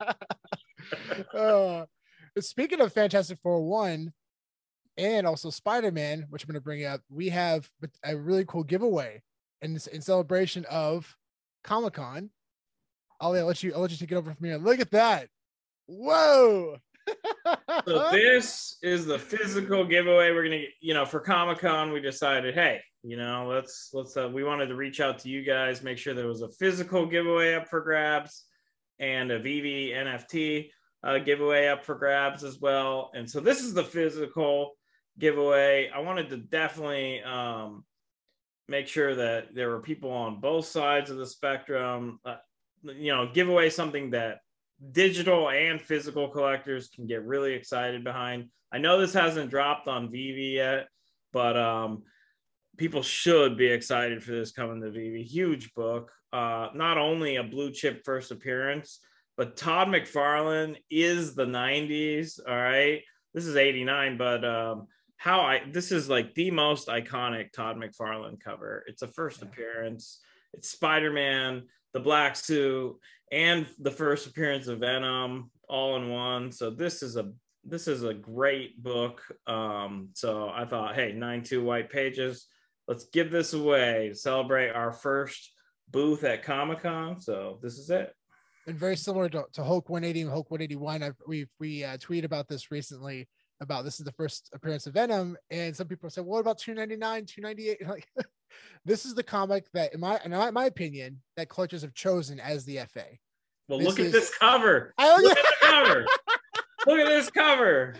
Uh, 1.34 1.86
speaking 2.40 2.82
of 2.82 2.94
Fantastic 2.94 3.40
Four 3.42 3.68
one 3.68 4.14
and 4.98 5.26
also 5.26 5.50
Spider 5.50 5.92
Man, 5.92 6.26
which 6.30 6.44
I'm 6.44 6.48
going 6.48 6.56
to 6.56 6.62
bring 6.62 6.86
up, 6.86 7.02
we 7.10 7.30
have 7.30 7.70
a 8.04 8.16
really 8.16 8.46
cool 8.46 8.64
giveaway 8.64 9.22
in 9.62 9.78
in 9.92 10.02
celebration 10.02 10.66
of 10.66 11.16
Comic 11.64 11.94
Con. 11.94 12.30
Ollie, 13.22 13.40
I'll 13.40 13.46
let 13.46 13.64
you 13.64 13.74
I'll 13.74 13.82
let 13.82 13.92
you 13.92 13.98
take 13.98 14.12
it 14.12 14.16
over 14.16 14.34
from 14.34 14.46
here. 14.46 14.58
Look 14.58 14.80
at 14.80 14.92
that! 14.92 15.28
Whoa! 15.88 16.78
so 17.88 18.10
this 18.12 18.78
is 18.82 19.06
the 19.06 19.20
physical 19.20 19.86
giveaway. 19.86 20.32
We're 20.32 20.44
gonna, 20.44 20.64
you 20.80 20.94
know, 20.94 21.06
for 21.06 21.20
Comic 21.20 21.60
Con, 21.60 21.92
we 21.92 22.00
decided, 22.00 22.54
hey, 22.54 22.80
you 23.04 23.18
know, 23.18 23.48
let's 23.48 23.90
let's 23.94 24.16
uh, 24.16 24.30
we 24.32 24.44
wanted 24.44 24.68
to 24.68 24.76
reach 24.76 25.00
out 25.00 25.20
to 25.20 25.30
you 25.30 25.44
guys, 25.44 25.82
make 25.82 25.98
sure 25.98 26.14
there 26.14 26.28
was 26.28 26.42
a 26.42 26.50
physical 26.50 27.06
giveaway 27.06 27.56
up 27.56 27.68
for 27.68 27.82
grabs 27.82 28.46
and 29.00 29.32
a 29.32 29.40
VV 29.40 29.94
NFT 29.94 30.70
uh, 31.04 31.18
giveaway 31.20 31.68
up 31.68 31.86
for 31.86 31.96
grabs 31.96 32.44
as 32.44 32.60
well. 32.60 33.12
And 33.14 33.30
so 33.30 33.40
this 33.40 33.62
is 33.62 33.74
the 33.74 33.84
physical 33.84 34.74
giveaway. 35.18 35.90
I 35.94 36.00
wanted 36.00 36.30
to 36.30 36.38
definitely 36.38 37.22
um, 37.24 37.86
make 38.68 38.88
sure 38.88 39.16
that 39.16 39.54
there 39.54 39.70
were 39.70 39.82
people 39.82 40.12
on 40.12 40.40
both 40.40 40.66
sides 40.66 41.10
of 41.10 41.18
the 41.18 41.26
spectrum. 41.26 42.20
Uh, 42.26 42.36
you 42.84 43.14
know, 43.14 43.30
give 43.34 43.50
away 43.50 43.70
something 43.70 44.12
that 44.12 44.40
digital 44.92 45.50
and 45.50 45.82
physical 45.82 46.30
collectors 46.30 46.90
can 46.90 47.06
get 47.06 47.26
really 47.26 47.54
excited 47.54 48.04
behind. 48.04 48.50
I 48.72 48.78
know 48.78 49.00
this 49.00 49.14
hasn't 49.14 49.50
dropped 49.50 49.88
on 49.88 50.10
VV 50.10 50.54
yet, 50.54 50.88
but 51.34 51.58
um, 51.58 52.04
people 52.78 53.02
should 53.02 53.58
be 53.58 53.68
excited 53.68 54.24
for 54.24 54.32
this 54.32 54.52
coming 54.52 54.82
to 54.82 54.88
VV. 54.88 55.26
Huge 55.26 55.74
book. 55.74 56.12
Uh, 56.32 56.70
not 56.76 56.98
only 56.98 57.36
a 57.36 57.44
blue 57.44 57.72
chip 57.72 58.04
first 58.06 58.32
appearance, 58.32 59.00
but 59.40 59.56
Todd 59.56 59.88
McFarlane 59.88 60.76
is 60.92 61.34
the 61.34 61.46
90s. 61.46 62.42
All 62.46 62.54
right. 62.54 63.02
This 63.34 63.46
is 63.46 63.56
89, 63.56 64.18
but 64.18 64.44
um, 64.44 64.88
how 65.16 65.40
I 65.40 65.62
this 65.72 65.94
is 65.94 66.10
like 66.10 66.36
the 66.36 66.52
most 66.52 66.90
iconic 66.90 67.54
Todd 67.54 67.78
McFarlane 67.78 68.42
cover. 68.42 68.84
It's 68.86 69.02
a 69.02 69.08
first 69.08 69.42
appearance. 69.42 70.20
It's 70.54 70.72
Spider-Man, 70.72 71.64
the 71.94 72.02
black 72.02 72.36
suit, 72.36 72.98
and 73.32 73.66
the 73.80 73.92
first 73.92 74.28
appearance 74.28 74.68
of 74.68 74.80
Venom 74.80 75.52
all 75.70 75.96
in 75.96 76.10
one. 76.10 76.52
So 76.52 76.70
this 76.70 77.02
is 77.02 77.16
a 77.16 77.32
this 77.64 77.88
is 77.88 78.04
a 78.04 78.14
great 78.14 78.84
book. 78.84 79.22
Um, 79.48 80.10
so 80.16 80.52
I 80.54 80.66
thought, 80.66 80.96
hey, 80.96 81.14
nine 81.14 81.44
two 81.44 81.64
white 81.64 81.90
pages. 81.90 82.46
let's 82.90 83.06
give 83.14 83.32
this 83.32 83.54
away 83.54 84.10
to 84.10 84.16
celebrate 84.16 84.72
our 84.72 84.92
first 84.92 85.54
booth 85.90 86.26
at 86.26 86.44
Comic 86.44 86.82
Con. 86.82 87.22
So 87.22 87.60
this 87.62 87.78
is 87.78 87.90
it. 87.90 88.14
And 88.70 88.78
very 88.78 88.96
similar 88.96 89.28
to, 89.30 89.46
to 89.54 89.64
Hulk 89.64 89.90
180 89.90 90.22
and 90.22 90.30
Hulk 90.30 90.50
181. 90.50 91.04
I've, 91.04 91.16
we 91.28 91.48
we 91.60 91.84
uh, 91.84 91.98
tweeted 91.98 92.24
about 92.24 92.48
this 92.48 92.72
recently 92.72 93.28
about 93.62 93.84
this 93.84 94.00
is 94.00 94.06
the 94.06 94.12
first 94.14 94.50
appearance 94.54 94.88
of 94.88 94.94
Venom, 94.94 95.36
and 95.50 95.76
some 95.76 95.88
people 95.88 96.10
said, 96.10 96.24
"What 96.24 96.40
about 96.40 96.60
299, 96.60 97.26
298?" 97.26 97.78
Like, 97.90 98.08
this 98.86 99.06
is 99.06 99.16
the 99.16 99.24
comic 99.24 99.66
that, 99.74 99.94
in 99.94 100.00
my 100.00 100.20
in 100.24 100.32
my, 100.54 100.66
opinion, 100.66 101.22
that 101.36 101.50
collectors 101.50 101.82
have 101.82 101.94
chosen 101.94 102.40
as 102.40 102.64
the 102.66 102.78
FA. 102.92 103.06
Well, 103.68 103.80
This 103.80 103.88
look 103.88 104.00
at 104.00 104.06
is- 104.06 104.12
this 104.14 104.38
cover. 104.38 104.94
I 104.98 105.22
Look 105.22 105.38
at 105.38 105.44
the 105.44 105.68
cover. 105.68 106.06
Look 106.88 107.00
at 107.00 107.08
this 107.08 107.30
cover. 107.30 107.96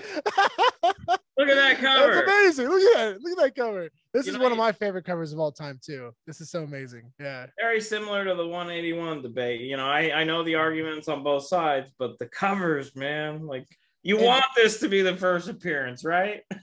Look 1.40 1.48
at 1.50 1.56
that 1.56 1.78
cover. 1.80 2.14
That's 2.16 2.28
amazing. 2.60 2.68
Look 2.68 2.82
at 2.82 2.98
that. 2.98 3.22
Look 3.22 3.40
at 3.40 3.44
that 3.46 3.56
cover. 3.56 3.90
This 4.14 4.26
You 4.26 4.34
is 4.34 4.38
know, 4.38 4.44
one 4.44 4.52
of 4.52 4.58
my 4.58 4.74
favorite 4.74 5.06
covers 5.06 5.32
of 5.32 5.40
all 5.40 5.54
time 5.54 5.80
too. 5.82 6.12
This 6.28 6.42
is 6.42 6.52
so 6.52 6.64
amazing. 6.64 7.14
Yeah. 7.18 7.46
Very 7.58 7.80
similar 7.80 8.26
to 8.26 8.36
the 8.36 8.46
181 8.46 9.22
debate. 9.22 9.62
You 9.62 9.78
know, 9.78 9.86
I, 9.86 10.12
I 10.14 10.24
know 10.26 10.44
the 10.44 10.56
arguments 10.56 11.08
on 11.08 11.24
both 11.24 11.46
sides, 11.48 11.92
but 11.98 12.20
the 12.20 12.26
covers, 12.28 12.94
man, 12.94 13.48
like 13.48 13.66
you 14.04 14.18
And- 14.18 14.26
want 14.26 14.44
this 14.56 14.82
to 14.82 14.90
be 14.90 15.02
the 15.02 15.16
first 15.16 15.48
appearance, 15.48 16.04
right? 16.04 16.42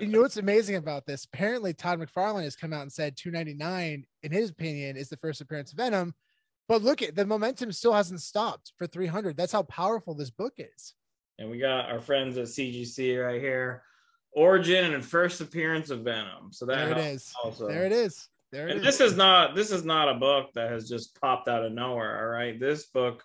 You 0.00 0.06
know 0.06 0.22
what's 0.22 0.38
amazing 0.38 0.76
about 0.76 1.04
this? 1.04 1.26
Apparently, 1.26 1.74
Todd 1.74 2.00
McFarlane 2.00 2.44
has 2.44 2.56
come 2.56 2.72
out 2.72 2.80
and 2.80 2.90
said 2.90 3.14
299, 3.14 4.06
in 4.22 4.32
his 4.32 4.48
opinion, 4.48 4.96
is 4.96 5.10
the 5.10 5.18
first 5.18 5.42
appearance 5.42 5.70
of 5.72 5.76
Venom. 5.76 6.14
But 6.66 6.80
look 6.80 7.02
at 7.02 7.14
the 7.14 7.26
momentum 7.26 7.70
still 7.72 7.92
hasn't 7.92 8.22
stopped 8.22 8.72
for 8.78 8.86
300. 8.86 9.36
That's 9.36 9.52
how 9.52 9.64
powerful 9.64 10.14
this 10.14 10.30
book 10.30 10.54
is. 10.56 10.94
And 11.38 11.50
we 11.50 11.58
got 11.58 11.90
our 11.90 12.00
friends 12.00 12.38
at 12.38 12.46
CGC 12.46 13.22
right 13.22 13.38
here. 13.38 13.82
Origin 14.34 14.94
and 14.94 15.04
first 15.04 15.40
appearance 15.40 15.90
of 15.90 16.00
Venom. 16.00 16.52
So 16.52 16.66
that 16.66 16.88
There 16.88 16.98
it 16.98 17.14
is. 17.14 17.32
also. 17.42 17.68
There 17.68 17.84
it 17.84 17.92
is. 17.92 18.28
There 18.50 18.68
it 18.68 18.72
and 18.76 18.80
is. 18.80 18.98
this 18.98 19.00
is 19.12 19.16
not 19.16 19.54
this 19.54 19.70
is 19.70 19.84
not 19.84 20.10
a 20.10 20.14
book 20.18 20.50
that 20.54 20.70
has 20.70 20.88
just 20.88 21.18
popped 21.20 21.48
out 21.48 21.64
of 21.64 21.72
nowhere 21.72 22.20
all 22.20 22.28
right 22.28 22.60
this 22.60 22.84
book 22.84 23.24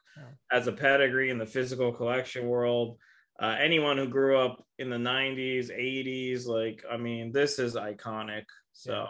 has 0.49 0.67
a 0.67 0.71
pedigree 0.71 1.29
in 1.29 1.37
the 1.37 1.45
physical 1.45 1.91
collection 1.91 2.47
world 2.47 2.97
uh, 3.41 3.57
anyone 3.59 3.97
who 3.97 4.07
grew 4.07 4.37
up 4.39 4.63
in 4.79 4.89
the 4.89 4.95
90s 4.95 5.69
80s 5.69 6.47
like 6.47 6.81
i 6.89 6.95
mean 6.95 7.33
this 7.33 7.59
is 7.59 7.75
iconic 7.75 8.45
so 8.71 9.05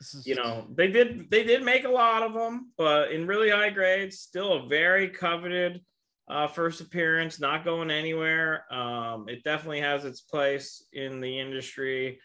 This 0.00 0.14
is- 0.16 0.26
you 0.26 0.34
know 0.34 0.66
they 0.74 0.88
did 0.88 1.30
they 1.30 1.44
did 1.44 1.62
make 1.62 1.84
a 1.84 1.88
lot 1.88 2.22
of 2.22 2.34
them 2.34 2.70
but 2.76 3.10
in 3.10 3.26
really 3.26 3.48
high 3.48 3.70
grades 3.70 4.18
still 4.18 4.52
a 4.52 4.68
very 4.68 5.08
coveted 5.08 5.80
uh, 6.28 6.46
first 6.46 6.80
appearance 6.80 7.38
not 7.38 7.64
going 7.64 7.90
anywhere 7.90 8.64
um, 8.72 9.28
it 9.28 9.44
definitely 9.44 9.80
has 9.80 10.04
its 10.04 10.20
place 10.20 10.84
in 10.92 11.20
the 11.20 11.38
industry 11.38 12.18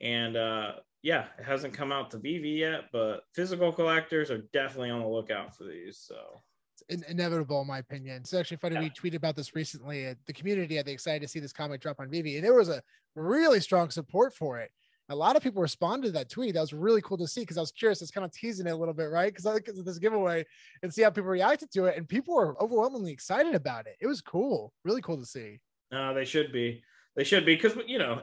and 0.00 0.36
uh, 0.36 0.72
yeah 1.02 1.26
it 1.38 1.44
hasn't 1.44 1.74
come 1.74 1.92
out 1.92 2.10
to 2.10 2.18
vv 2.18 2.58
yet 2.58 2.84
but 2.92 3.20
physical 3.34 3.72
collectors 3.72 4.30
are 4.30 4.42
definitely 4.52 4.90
on 4.90 5.00
the 5.00 5.08
lookout 5.08 5.56
for 5.56 5.64
these 5.64 5.98
so 6.06 6.40
in- 6.88 7.04
inevitable, 7.08 7.60
in 7.60 7.66
my 7.66 7.78
opinion. 7.78 8.16
It's 8.16 8.34
actually 8.34 8.58
funny. 8.58 8.74
Yeah. 8.74 8.82
We 8.82 8.90
tweeted 8.90 9.16
about 9.16 9.36
this 9.36 9.54
recently. 9.54 10.14
The 10.26 10.32
community, 10.32 10.78
I 10.78 10.82
think, 10.82 10.94
excited 10.94 11.22
to 11.22 11.28
see 11.28 11.40
this 11.40 11.52
comic 11.52 11.80
drop 11.80 12.00
on 12.00 12.08
VV, 12.08 12.36
and 12.36 12.44
there 12.44 12.54
was 12.54 12.68
a 12.68 12.82
really 13.14 13.60
strong 13.60 13.90
support 13.90 14.34
for 14.34 14.58
it. 14.58 14.70
A 15.10 15.14
lot 15.14 15.36
of 15.36 15.42
people 15.42 15.60
responded 15.60 16.06
to 16.06 16.12
that 16.12 16.30
tweet. 16.30 16.54
That 16.54 16.60
was 16.60 16.72
really 16.72 17.02
cool 17.02 17.18
to 17.18 17.26
see 17.26 17.40
because 17.40 17.58
I 17.58 17.60
was 17.60 17.72
curious. 17.72 18.00
It's 18.00 18.12
kind 18.12 18.24
of 18.24 18.32
teasing 18.32 18.68
it 18.68 18.70
a 18.70 18.76
little 18.76 18.94
bit, 18.94 19.10
right? 19.10 19.34
Because 19.34 19.44
of 19.44 19.84
this 19.84 19.98
giveaway 19.98 20.46
and 20.82 20.94
see 20.94 21.02
how 21.02 21.10
people 21.10 21.30
reacted 21.30 21.70
to 21.72 21.86
it, 21.86 21.96
and 21.96 22.08
people 22.08 22.34
were 22.34 22.60
overwhelmingly 22.62 23.12
excited 23.12 23.56
about 23.56 23.86
it. 23.86 23.96
It 24.00 24.06
was 24.06 24.20
cool, 24.20 24.72
really 24.84 25.02
cool 25.02 25.18
to 25.18 25.26
see. 25.26 25.58
No, 25.90 26.14
they 26.14 26.24
should 26.24 26.52
be. 26.52 26.82
They 27.16 27.24
should 27.24 27.44
be 27.44 27.56
because 27.56 27.76
you 27.86 27.98
know, 27.98 28.22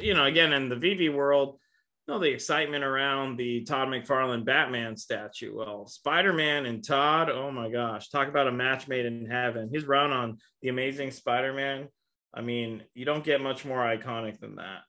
you 0.00 0.14
know, 0.14 0.24
again 0.24 0.52
in 0.52 0.68
the 0.68 0.76
VV 0.76 1.12
world, 1.12 1.58
you 2.06 2.14
know 2.14 2.20
the 2.20 2.30
excitement 2.30 2.84
around 2.84 3.36
the 3.36 3.64
Todd 3.64 3.88
McFarlane 3.88 4.44
Batman 4.44 4.96
statue. 4.96 5.56
Well, 5.56 5.86
Spider 5.88 6.32
Man 6.32 6.66
and 6.66 6.84
Todd, 6.84 7.28
oh 7.28 7.50
my 7.50 7.68
gosh, 7.68 8.08
talk 8.08 8.28
about 8.28 8.46
a 8.46 8.52
match 8.52 8.86
made 8.86 9.04
in 9.04 9.26
heaven. 9.26 9.68
His 9.72 9.84
run 9.84 10.12
on 10.12 10.38
the 10.62 10.68
Amazing 10.68 11.10
Spider 11.10 11.52
Man. 11.52 11.88
I 12.32 12.42
mean, 12.42 12.84
you 12.94 13.04
don't 13.04 13.24
get 13.24 13.40
much 13.40 13.64
more 13.64 13.78
iconic 13.78 14.38
than 14.38 14.56
that. 14.56 14.82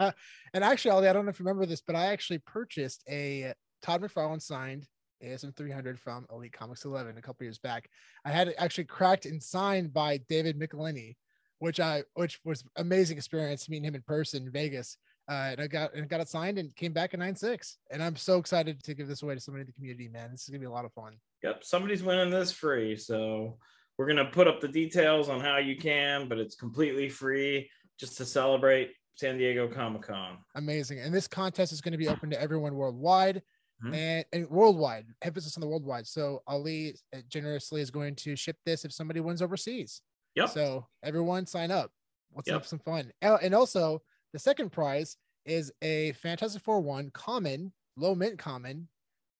So. 0.00 0.12
and 0.54 0.64
actually, 0.64 0.90
Ollie, 0.90 1.08
I 1.08 1.12
don't 1.12 1.24
know 1.24 1.30
if 1.30 1.38
you 1.38 1.44
remember 1.44 1.66
this, 1.66 1.80
but 1.80 1.94
I 1.94 2.06
actually 2.06 2.38
purchased 2.38 3.04
a 3.08 3.52
Todd 3.82 4.02
McFarlane 4.02 4.42
signed 4.42 4.86
ASM 5.22 5.56
300 5.56 5.98
from 5.98 6.26
Elite 6.30 6.52
Comics 6.52 6.84
11 6.84 7.16
a 7.16 7.22
couple 7.22 7.44
years 7.44 7.58
back. 7.58 7.88
I 8.24 8.30
had 8.30 8.48
it 8.48 8.56
actually 8.58 8.84
cracked 8.84 9.26
and 9.26 9.42
signed 9.42 9.92
by 9.92 10.18
David 10.28 10.58
Michelinie, 10.58 11.16
which 11.58 11.80
I 11.80 12.02
which 12.14 12.40
was 12.44 12.64
amazing 12.76 13.16
experience 13.16 13.68
meeting 13.68 13.84
him 13.84 13.94
in 13.94 14.02
person 14.02 14.44
in 14.44 14.52
Vegas. 14.52 14.98
Uh, 15.28 15.50
and 15.52 15.60
I 15.60 15.66
got 15.66 15.94
and 15.94 16.08
got 16.08 16.20
it 16.20 16.28
signed 16.28 16.58
and 16.58 16.74
came 16.76 16.92
back 16.92 17.14
in 17.14 17.20
nine 17.20 17.36
six. 17.36 17.78
And 17.90 18.02
I'm 18.02 18.16
so 18.16 18.38
excited 18.38 18.82
to 18.84 18.94
give 18.94 19.08
this 19.08 19.22
away 19.22 19.34
to 19.34 19.40
somebody 19.40 19.62
in 19.62 19.66
the 19.66 19.72
community, 19.72 20.08
man. 20.08 20.30
This 20.30 20.42
is 20.42 20.48
gonna 20.48 20.60
be 20.60 20.66
a 20.66 20.70
lot 20.70 20.84
of 20.84 20.92
fun. 20.92 21.14
Yep, 21.42 21.64
somebody's 21.64 22.02
winning 22.02 22.30
this 22.30 22.52
free. 22.52 22.96
So 22.96 23.58
we're 23.98 24.06
gonna 24.06 24.24
put 24.30 24.46
up 24.48 24.60
the 24.60 24.68
details 24.68 25.28
on 25.28 25.40
how 25.40 25.56
you 25.58 25.76
can, 25.76 26.28
but 26.28 26.38
it's 26.38 26.54
completely 26.54 27.08
free 27.08 27.70
just 27.98 28.16
to 28.18 28.24
celebrate 28.24 28.92
San 29.14 29.38
Diego 29.38 29.66
Comic 29.68 30.02
Con. 30.02 30.38
Amazing. 30.54 31.00
And 31.00 31.14
this 31.14 31.26
contest 31.26 31.72
is 31.72 31.80
going 31.80 31.92
to 31.92 31.98
be 31.98 32.08
open 32.08 32.28
to 32.30 32.40
everyone 32.40 32.74
worldwide 32.74 33.42
Mhm. 33.82 33.94
and, 33.94 34.24
and 34.32 34.50
worldwide, 34.50 35.06
emphasis 35.22 35.56
on 35.56 35.62
the 35.62 35.66
worldwide. 35.66 36.06
So 36.06 36.42
Ali 36.46 36.96
uh, 37.14 37.20
generously 37.28 37.80
is 37.80 37.90
going 37.90 38.14
to 38.16 38.36
ship 38.36 38.56
this 38.66 38.84
if 38.84 38.92
somebody 38.92 39.20
wins 39.20 39.40
overseas. 39.40 40.02
Yep. 40.34 40.48
So 40.50 40.86
everyone 41.02 41.46
sign 41.46 41.70
up. 41.70 41.90
Let's 42.34 42.48
Yep. 42.48 42.54
have 42.54 42.66
some 42.66 42.78
fun. 42.78 43.12
And 43.22 43.54
also 43.54 44.02
the 44.34 44.38
second 44.38 44.72
prize 44.72 45.16
is 45.46 45.72
a 45.80 46.12
Fantastic 46.12 46.62
Four 46.62 46.80
one 46.82 47.10
common, 47.10 47.72
low 47.96 48.14
mint 48.14 48.38
common, 48.38 48.88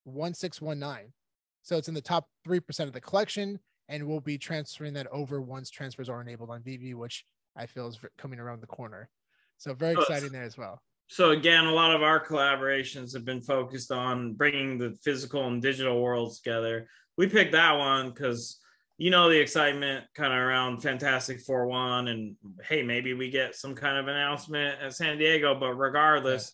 1619. 0.05 1.13
So 1.61 1.77
it's 1.77 1.87
in 1.87 1.93
the 1.93 2.01
top 2.01 2.27
3% 2.47 2.87
of 2.87 2.93
the 2.93 3.01
collection. 3.01 3.59
And 3.89 4.07
we'll 4.07 4.19
be 4.19 4.37
transferring 4.37 4.93
that 4.93 5.07
over 5.07 5.41
once 5.41 5.69
transfers 5.69 6.09
are 6.09 6.21
enabled 6.21 6.49
on 6.49 6.61
VV, 6.61 6.93
which 6.95 7.23
I 7.55 7.65
feel 7.65 7.87
is 7.87 7.99
coming 8.17 8.39
around 8.39 8.61
the 8.61 8.67
corner. 8.67 9.09
So 9.57 9.73
very 9.73 9.93
exciting 9.93 10.31
there 10.31 10.43
as 10.43 10.57
well. 10.57 10.81
so 11.07 11.31
again 11.31 11.65
a 11.65 11.71
lot 11.71 11.95
of 11.95 12.03
our 12.03 12.23
collaborations 12.23 13.13
have 13.13 13.23
been 13.25 13.41
focused 13.41 13.91
on 13.91 14.33
bringing 14.33 14.77
the 14.77 14.91
physical 15.03 15.47
and 15.47 15.61
digital 15.61 16.01
worlds 16.01 16.39
together 16.41 16.87
we 17.17 17.27
picked 17.27 17.53
that 17.53 17.71
one 17.71 18.09
because 18.09 18.59
you 18.97 19.09
know 19.09 19.29
the 19.29 19.39
excitement 19.39 20.03
kind 20.15 20.33
of 20.33 20.39
around 20.39 20.81
fantastic 20.81 21.39
4-1 21.43 22.09
and 22.09 22.35
hey 22.69 22.83
maybe 22.83 23.13
we 23.13 23.29
get 23.29 23.55
some 23.55 23.73
kind 23.73 23.97
of 23.97 24.07
announcement 24.09 24.81
at 24.81 24.93
san 24.93 25.17
diego 25.17 25.57
but 25.57 25.73
regardless 25.75 26.53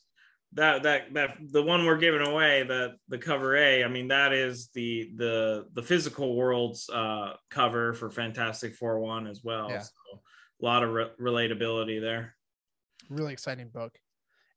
that 0.55 0.83
that 0.83 1.13
that 1.13 1.37
the 1.51 1.61
one 1.63 1.85
we're 1.85 1.97
giving 1.97 2.21
away 2.25 2.63
that 2.63 2.95
the 3.07 3.17
cover 3.17 3.55
a 3.55 3.83
i 3.83 3.87
mean 3.87 4.07
that 4.07 4.33
is 4.33 4.69
the 4.73 5.11
the 5.15 5.65
the 5.73 5.81
physical 5.83 6.35
worlds 6.35 6.89
uh 6.89 7.33
cover 7.49 7.93
for 7.93 8.09
fantastic 8.11 8.77
4-1 8.79 9.29
as 9.29 9.43
well 9.43 9.69
Yeah. 9.69 9.81
so 9.81 9.91
a 10.61 10.63
lot 10.65 10.83
of 10.83 10.91
re- 10.91 11.11
relatability 11.19 11.99
there 11.99 12.35
really 13.09 13.33
exciting 13.33 13.69
book. 13.69 13.97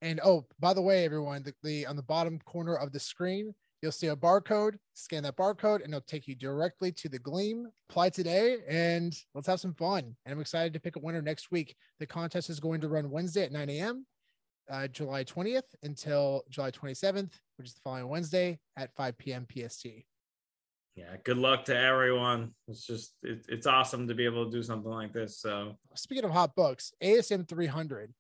And 0.03 0.21
oh, 0.23 0.47
by 0.61 0.75
the 0.75 0.83
way, 0.83 1.05
everyone, 1.05 1.43
the, 1.43 1.55
the 1.63 1.87
on 1.87 1.97
the 1.97 2.03
bottom 2.03 2.39
corner 2.45 2.77
of 2.77 2.93
the 2.93 3.01
screen, 3.01 3.55
you'll 3.83 3.93
see 3.93 4.09
a 4.09 4.17
barcode. 4.17 4.77
Scan 4.95 5.23
that 5.23 5.37
barcode, 5.37 5.83
and 5.83 5.89
it'll 5.93 6.03
take 6.03 6.29
you 6.29 6.35
directly 6.35 6.93
to 6.93 7.09
the 7.09 7.19
Gleam. 7.19 7.67
Apply 7.89 8.11
today, 8.11 8.59
and 8.69 9.17
let's 9.35 9.47
have 9.47 9.61
some 9.61 9.75
fun. 9.75 10.15
And 10.25 10.35
I'm 10.35 10.41
excited 10.41 10.75
to 10.75 10.81
pick 10.81 10.97
a 10.97 11.01
winner 11.01 11.23
next 11.23 11.51
week. 11.51 11.77
The 11.99 12.07
contest 12.07 12.51
is 12.51 12.61
going 12.61 12.83
to 12.83 12.89
run 12.89 13.11
Wednesday 13.11 13.45
at 13.45 13.53
9 13.53 13.71
a.m., 13.71 14.07
uh, 14.71 14.89
July 14.89 15.25
20th 15.25 15.63
until 15.83 16.43
July 16.51 16.71
27th, 16.71 17.33
which 17.57 17.69
is 17.69 17.75
the 17.75 17.81
following 17.83 18.09
Wednesday 18.09 18.59
at 18.77 18.95
5 18.95 19.17
p.m. 19.19 19.47
PST. 19.51 19.87
yeah 20.95 21.15
good 21.25 21.37
luck 21.39 21.65
to 21.67 21.77
everyone 21.77 22.53
it's 22.69 22.87
just 22.87 23.13
it, 23.23 23.45
it's 23.49 23.67
awesome 23.67 24.09
to 24.09 24.15
be 24.15 24.25
able 24.25 24.45
to 24.47 24.51
do 24.51 24.63
something 24.63 24.91
like 24.91 25.13
this 25.13 25.39
so 25.39 25.77
speaking 25.95 26.25
of 26.25 26.31
hot 26.31 26.55
books, 26.55 26.93
ASM 27.03 27.47
300 27.49 28.13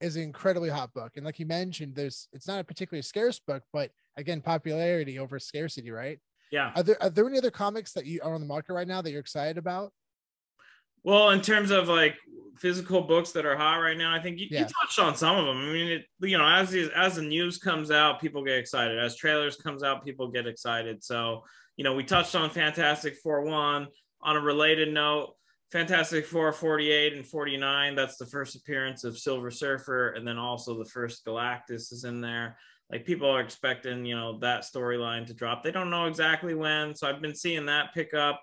is 0.00 0.16
an 0.16 0.22
incredibly 0.22 0.70
hot 0.70 0.92
book. 0.94 1.12
And 1.16 1.26
like 1.26 1.38
you 1.38 1.46
mentioned, 1.46 1.94
there's 1.94 2.28
it's 2.32 2.48
not 2.48 2.58
a 2.60 2.64
particularly 2.64 3.02
scarce 3.02 3.38
book, 3.38 3.62
but 3.72 3.90
again, 4.16 4.40
popularity 4.40 5.18
over 5.18 5.38
scarcity, 5.38 5.90
right? 5.90 6.18
yeah 6.50 6.72
Are 6.74 6.82
there 6.82 7.00
are 7.02 7.10
there 7.10 7.28
any 7.28 7.38
other 7.38 7.50
comics 7.50 7.92
that 7.92 8.06
you 8.06 8.20
are 8.24 8.34
on 8.34 8.40
the 8.40 8.46
market 8.46 8.72
right 8.72 8.88
now 8.88 9.02
that 9.02 9.10
you're 9.10 9.20
excited 9.20 9.58
about? 9.58 9.92
Well 11.04 11.30
in 11.30 11.40
terms 11.40 11.70
of 11.70 11.88
like 11.88 12.16
physical 12.58 13.00
books 13.00 13.32
that 13.32 13.46
are 13.46 13.56
hot 13.56 13.76
right 13.76 13.96
now 13.96 14.14
i 14.14 14.20
think 14.20 14.38
you, 14.38 14.46
you 14.50 14.58
touched 14.58 14.98
on 14.98 15.16
some 15.16 15.38
of 15.38 15.46
them 15.46 15.56
i 15.56 15.72
mean 15.72 15.88
it 15.88 16.04
you 16.20 16.36
know 16.36 16.46
as 16.46 16.70
these 16.70 16.88
as 16.94 17.16
the 17.16 17.22
news 17.22 17.58
comes 17.58 17.90
out 17.90 18.20
people 18.20 18.44
get 18.44 18.58
excited. 18.58 18.98
As 18.98 19.16
trailers 19.16 19.56
comes 19.56 19.82
out 19.82 20.04
people 20.04 20.28
get 20.28 20.46
excited. 20.46 21.02
So 21.02 21.44
you 21.76 21.84
know 21.84 21.94
we 21.94 22.04
touched 22.04 22.34
on 22.34 22.50
fantastic 22.50 23.16
four 23.16 23.42
one. 23.42 23.88
On 24.22 24.36
a 24.36 24.40
related 24.40 24.92
note 24.92 25.34
fantastic 25.72 26.26
four 26.26 26.52
48 26.52 27.14
and 27.14 27.24
49 27.24 27.94
that's 27.94 28.16
the 28.16 28.26
first 28.26 28.56
appearance 28.56 29.04
of 29.04 29.16
silver 29.16 29.50
surfer 29.50 30.10
and 30.10 30.26
then 30.26 30.36
also 30.36 30.76
the 30.76 30.90
first 30.90 31.24
galactus 31.24 31.92
is 31.92 32.04
in 32.04 32.20
there. 32.20 32.58
Like 32.90 33.06
people 33.06 33.30
are 33.30 33.40
expecting 33.40 34.04
you 34.04 34.14
know 34.14 34.38
that 34.40 34.62
storyline 34.62 35.26
to 35.26 35.34
drop. 35.34 35.62
They 35.62 35.70
don't 35.70 35.90
know 35.90 36.06
exactly 36.06 36.54
when 36.54 36.94
so 36.94 37.08
i've 37.08 37.22
been 37.22 37.34
seeing 37.34 37.66
that 37.66 37.94
pick 37.94 38.12
up 38.14 38.42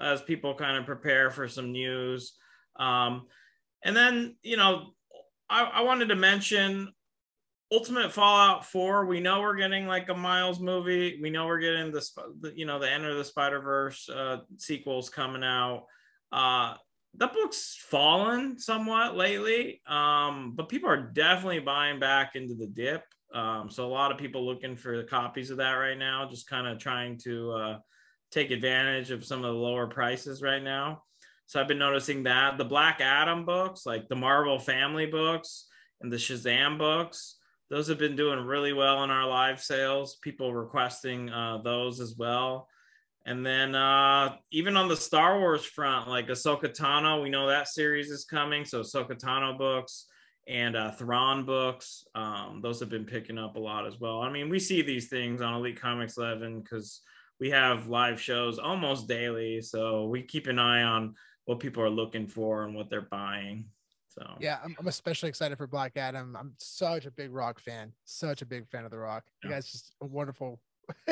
as 0.00 0.22
people 0.22 0.54
kind 0.54 0.76
of 0.76 0.86
prepare 0.86 1.30
for 1.30 1.48
some 1.48 1.72
news 1.72 2.34
um, 2.78 3.26
and 3.84 3.96
then 3.96 4.36
you 4.42 4.56
know 4.56 4.90
I, 5.48 5.62
I 5.64 5.82
wanted 5.82 6.08
to 6.08 6.16
mention 6.16 6.92
Ultimate 7.72 8.12
Fallout 8.12 8.64
4, 8.64 9.06
we 9.06 9.18
know 9.18 9.40
we're 9.40 9.56
getting 9.56 9.86
like 9.88 10.08
a 10.08 10.14
Miles 10.14 10.60
movie. 10.60 11.18
We 11.20 11.30
know 11.30 11.46
we're 11.46 11.58
getting 11.58 11.90
the, 11.90 12.52
you 12.54 12.64
know, 12.64 12.78
the 12.78 12.90
Enter 12.90 13.14
the 13.14 13.24
Spider 13.24 13.60
Verse 13.60 14.08
uh, 14.08 14.38
sequels 14.56 15.10
coming 15.10 15.42
out. 15.42 15.84
Uh, 16.30 16.74
that 17.14 17.32
book's 17.32 17.76
fallen 17.76 18.58
somewhat 18.58 19.16
lately, 19.16 19.80
um, 19.88 20.52
but 20.54 20.68
people 20.68 20.88
are 20.88 21.10
definitely 21.12 21.58
buying 21.58 21.98
back 21.98 22.36
into 22.36 22.54
the 22.54 22.66
dip. 22.66 23.02
Um, 23.34 23.68
so 23.68 23.84
a 23.84 23.88
lot 23.88 24.12
of 24.12 24.18
people 24.18 24.46
looking 24.46 24.76
for 24.76 24.96
the 24.96 25.04
copies 25.04 25.50
of 25.50 25.56
that 25.56 25.72
right 25.72 25.98
now, 25.98 26.28
just 26.28 26.48
kind 26.48 26.68
of 26.68 26.78
trying 26.78 27.18
to 27.24 27.52
uh, 27.52 27.78
take 28.36 28.50
advantage 28.50 29.10
of 29.10 29.24
some 29.24 29.38
of 29.38 29.54
the 29.54 29.58
lower 29.58 29.86
prices 29.86 30.42
right 30.42 30.62
now. 30.62 31.02
So 31.46 31.58
I've 31.58 31.68
been 31.68 31.78
noticing 31.78 32.24
that 32.24 32.58
the 32.58 32.64
Black 32.64 33.00
Adam 33.00 33.46
books, 33.46 33.86
like 33.86 34.08
the 34.08 34.16
Marvel 34.16 34.58
Family 34.58 35.06
books 35.06 35.66
and 36.02 36.12
the 36.12 36.16
Shazam 36.16 36.76
books, 36.76 37.36
those 37.70 37.88
have 37.88 37.98
been 37.98 38.14
doing 38.14 38.40
really 38.40 38.74
well 38.74 39.02
in 39.04 39.10
our 39.10 39.26
live 39.26 39.60
sales. 39.62 40.16
People 40.22 40.54
requesting 40.54 41.30
uh, 41.30 41.58
those 41.64 41.98
as 41.98 42.14
well. 42.16 42.68
And 43.24 43.44
then 43.44 43.74
uh, 43.74 44.36
even 44.52 44.76
on 44.76 44.88
the 44.88 44.96
Star 44.96 45.40
Wars 45.40 45.64
front, 45.64 46.08
like 46.08 46.28
Ahsoka 46.28 46.76
Tano, 46.76 47.22
we 47.22 47.30
know 47.30 47.48
that 47.48 47.68
series 47.68 48.10
is 48.10 48.24
coming. 48.24 48.64
So 48.64 48.82
Ahsoka 48.82 49.18
Tano 49.18 49.56
books 49.56 50.06
and 50.46 50.76
uh, 50.76 50.92
Thrawn 50.92 51.44
books, 51.44 52.04
um, 52.14 52.60
those 52.62 52.78
have 52.80 52.90
been 52.90 53.06
picking 53.06 53.38
up 53.38 53.56
a 53.56 53.60
lot 53.60 53.86
as 53.86 53.98
well. 53.98 54.20
I 54.20 54.30
mean, 54.30 54.48
we 54.50 54.60
see 54.60 54.82
these 54.82 55.08
things 55.08 55.40
on 55.40 55.54
Elite 55.54 55.80
Comics 55.80 56.18
11 56.18 56.60
because 56.60 57.00
we 57.40 57.50
have 57.50 57.88
live 57.88 58.20
shows 58.20 58.58
almost 58.58 59.08
daily. 59.08 59.60
So 59.60 60.06
we 60.06 60.22
keep 60.22 60.46
an 60.46 60.58
eye 60.58 60.82
on 60.82 61.14
what 61.44 61.60
people 61.60 61.82
are 61.82 61.90
looking 61.90 62.26
for 62.26 62.64
and 62.64 62.74
what 62.74 62.90
they're 62.90 63.02
buying. 63.10 63.66
So 64.08 64.26
Yeah, 64.40 64.58
I'm, 64.64 64.74
I'm 64.78 64.88
especially 64.88 65.28
excited 65.28 65.58
for 65.58 65.66
Black 65.66 65.96
Adam. 65.96 66.36
I'm 66.38 66.54
such 66.58 67.06
a 67.06 67.10
big 67.10 67.32
Rock 67.32 67.60
fan, 67.60 67.92
such 68.04 68.42
a 68.42 68.46
big 68.46 68.68
fan 68.68 68.84
of 68.84 68.90
The 68.90 68.98
Rock. 68.98 69.24
Yeah. 69.44 69.50
guy's 69.50 69.70
just 69.70 69.94
a 70.00 70.06
wonderful, 70.06 70.60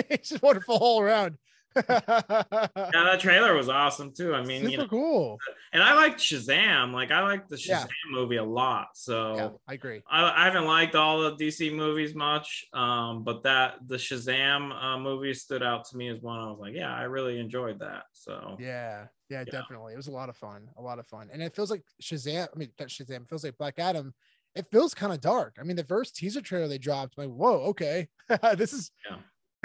he's 0.09 0.19
just 0.31 0.43
wonderful 0.43 0.77
all 0.77 1.01
around. 1.01 1.37
yeah, 1.89 3.05
that 3.05 3.21
trailer 3.21 3.55
was 3.55 3.69
awesome 3.69 4.13
too. 4.13 4.35
I 4.35 4.45
mean, 4.45 4.63
Super 4.63 4.73
you 4.73 4.79
know, 4.79 4.87
cool. 4.87 5.39
and 5.73 5.83
I 5.83 5.95
liked 5.95 6.21
Shazam. 6.21 6.93
Like 6.93 7.11
I 7.11 7.23
like 7.23 7.49
the 7.49 7.57
Shazam 7.57 7.87
Yeah. 7.87 7.87
movie 8.11 8.37
a 8.37 8.45
lot. 8.45 8.89
So 8.97 9.37
Yeah, 9.37 9.51
I 9.69 9.75
agree. 9.75 10.03
I, 10.07 10.43
I 10.43 10.45
haven't 10.45 10.67
liked 10.67 10.95
all 10.95 11.23
the 11.23 11.37
DC 11.37 11.71
movies 11.71 12.15
much, 12.15 12.67
um, 12.73 13.25
but 13.25 13.43
that 13.45 13.77
the 13.87 13.97
Shazam 13.97 14.73
uh, 14.73 14.99
movie 14.99 15.35
stood 15.35 15.63
out 15.63 15.87
to 15.87 15.97
me 15.97 16.09
as 16.09 16.21
one. 16.21 16.39
I 16.41 16.47
was 16.51 16.59
like, 16.61 16.75
yeah, 16.75 16.95
I 16.95 17.03
really 17.05 17.39
enjoyed 17.41 17.81
that. 17.81 18.05
So 18.13 18.57
Yeah, 18.59 19.07
yeah, 19.29 19.45
Yeah. 19.45 19.51
definitely. 19.51 19.95
It 19.95 19.97
was 19.97 20.07
a 20.09 20.13
lot 20.13 20.29
of 20.29 20.37
fun, 20.37 20.71
a 20.77 20.83
lot 20.83 20.99
of 20.99 21.07
fun, 21.07 21.31
and 21.33 21.43
it 21.43 21.55
feels 21.55 21.71
like 21.71 21.85
Shazam. 22.03 22.49
I 22.55 22.59
mean, 22.59 22.73
not 22.79 22.89
Shazam. 22.89 23.23
It 23.23 23.29
feels 23.29 23.45
like 23.45 23.59
Black 23.59 23.79
Adam. 23.79 24.15
It 24.55 24.67
feels 24.71 24.95
kind 24.95 25.13
of 25.13 25.21
dark. 25.21 25.57
I 25.61 25.65
mean, 25.65 25.75
the 25.77 25.85
first 25.85 26.15
teaser 26.15 26.41
trailer 26.41 26.69
they 26.69 26.79
dropped, 26.79 27.15
I'm 27.19 27.29
like, 27.29 27.37
whoa, 27.37 27.61
okay, 27.71 28.09
this 28.57 28.73
is. 28.73 28.93
Yeah. 29.11 29.19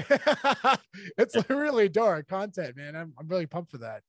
it's 1.18 1.50
really 1.50 1.90
dark 1.90 2.28
content, 2.28 2.76
man. 2.76 2.96
I'm, 2.96 3.14
I'm 3.20 3.28
really 3.28 3.46
pumped 3.46 3.72
for 3.72 3.80
that. 3.80 4.02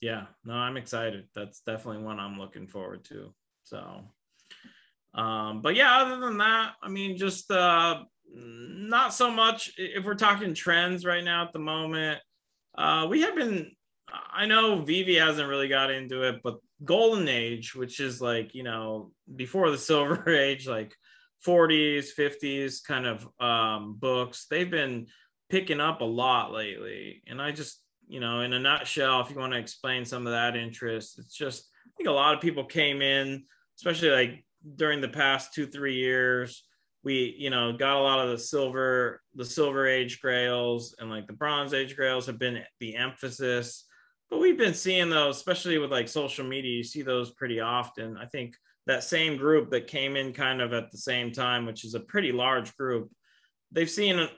yeah, 0.00 0.26
no, 0.44 0.54
I'm 0.54 0.76
excited. 0.76 1.28
That's 1.34 1.60
definitely 1.60 2.04
one 2.04 2.20
I'm 2.20 2.38
looking 2.38 2.66
forward 2.66 3.04
to. 3.06 3.34
So, 3.64 4.04
um, 5.14 5.62
but 5.62 5.74
yeah, 5.74 5.98
other 5.98 6.20
than 6.20 6.38
that, 6.38 6.72
I 6.82 6.88
mean, 6.88 7.16
just 7.16 7.50
uh, 7.50 8.02
not 8.34 9.14
so 9.14 9.30
much. 9.30 9.72
If 9.76 10.04
we're 10.04 10.14
talking 10.14 10.54
trends 10.54 11.04
right 11.04 11.24
now 11.24 11.44
at 11.44 11.52
the 11.52 11.58
moment, 11.58 12.20
uh, 12.76 13.06
we 13.08 13.22
have 13.22 13.34
been. 13.34 13.72
I 14.32 14.46
know 14.46 14.80
Vivi 14.80 15.16
hasn't 15.16 15.50
really 15.50 15.68
got 15.68 15.90
into 15.90 16.22
it, 16.22 16.40
but 16.42 16.58
Golden 16.82 17.28
Age, 17.28 17.74
which 17.74 18.00
is 18.00 18.20
like 18.22 18.54
you 18.54 18.62
know 18.62 19.10
before 19.36 19.70
the 19.70 19.78
Silver 19.88 20.28
Age, 20.30 20.66
like 20.66 20.94
40s, 21.46 22.08
50s 22.18 22.84
kind 22.84 23.06
of 23.06 23.28
um, 23.40 23.96
books, 23.98 24.46
they've 24.50 24.70
been 24.70 25.06
picking 25.50 25.80
up 25.80 26.00
a 26.00 26.04
lot 26.04 26.52
lately. 26.52 27.22
And 27.26 27.40
I 27.40 27.52
just, 27.52 27.80
you 28.06 28.20
know, 28.20 28.40
in 28.40 28.52
a 28.52 28.58
nutshell, 28.58 29.20
if 29.20 29.30
you 29.30 29.36
want 29.36 29.52
to 29.52 29.58
explain 29.58 30.04
some 30.04 30.26
of 30.26 30.32
that 30.32 30.56
interest, 30.56 31.18
it's 31.18 31.34
just 31.34 31.68
I 31.86 31.90
think 31.96 32.08
a 32.08 32.12
lot 32.12 32.34
of 32.34 32.40
people 32.40 32.64
came 32.64 33.02
in, 33.02 33.44
especially 33.78 34.10
like 34.10 34.44
during 34.76 35.00
the 35.00 35.08
past 35.08 35.54
two 35.54 35.66
three 35.66 35.94
years. 35.94 36.64
We, 37.04 37.36
you 37.38 37.48
know, 37.48 37.72
got 37.72 37.96
a 37.96 38.02
lot 38.02 38.18
of 38.18 38.30
the 38.30 38.38
silver, 38.38 39.22
the 39.34 39.44
silver 39.44 39.86
age 39.86 40.20
grails 40.20 40.96
and 40.98 41.08
like 41.08 41.26
the 41.26 41.32
bronze 41.32 41.72
age 41.72 41.94
grails 41.94 42.26
have 42.26 42.38
been 42.38 42.60
the 42.80 42.96
emphasis 42.96 43.84
but 44.30 44.40
we've 44.40 44.58
been 44.58 44.74
seeing 44.74 45.08
those, 45.08 45.36
especially 45.36 45.78
with 45.78 45.90
like 45.90 46.08
social 46.08 46.44
media, 46.44 46.76
you 46.76 46.84
see 46.84 47.02
those 47.02 47.30
pretty 47.32 47.60
often. 47.60 48.16
I 48.16 48.26
think 48.26 48.56
that 48.88 49.04
same 49.04 49.36
group 49.36 49.70
that 49.70 49.86
came 49.86 50.16
in 50.16 50.32
kind 50.32 50.62
of 50.62 50.72
at 50.72 50.90
the 50.90 50.98
same 50.98 51.30
time, 51.30 51.66
which 51.66 51.84
is 51.84 51.94
a 51.94 52.00
pretty 52.00 52.32
large 52.32 52.74
group, 52.76 53.10
they've 53.70 53.90
seen 53.90 54.28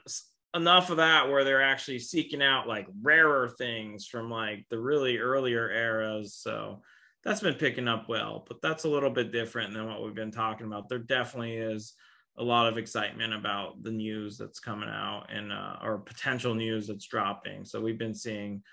enough 0.53 0.89
of 0.89 0.97
that 0.97 1.29
where 1.29 1.45
they're 1.45 1.63
actually 1.63 1.99
seeking 1.99 2.43
out 2.43 2.67
like 2.67 2.85
rarer 3.01 3.47
things 3.57 4.05
from 4.05 4.29
like 4.29 4.65
the 4.69 4.77
really 4.77 5.17
earlier 5.17 5.71
eras. 5.71 6.35
So 6.35 6.81
that's 7.23 7.39
been 7.39 7.53
picking 7.53 7.87
up 7.87 8.09
well, 8.09 8.43
but 8.45 8.61
that's 8.61 8.83
a 8.83 8.89
little 8.89 9.09
bit 9.09 9.31
different 9.31 9.73
than 9.73 9.87
what 9.87 10.03
we've 10.03 10.13
been 10.13 10.31
talking 10.31 10.67
about. 10.67 10.89
There 10.89 10.99
definitely 10.99 11.55
is 11.55 11.93
a 12.37 12.43
lot 12.43 12.67
of 12.67 12.77
excitement 12.77 13.33
about 13.33 13.81
the 13.83 13.91
news 13.91 14.37
that's 14.37 14.59
coming 14.59 14.89
out 14.89 15.27
and 15.29 15.53
uh, 15.53 15.77
or 15.81 15.97
potential 15.99 16.53
news 16.53 16.87
that's 16.87 17.07
dropping. 17.07 17.63
So 17.63 17.79
we've 17.79 17.97
been 17.97 18.15
seeing 18.15 18.63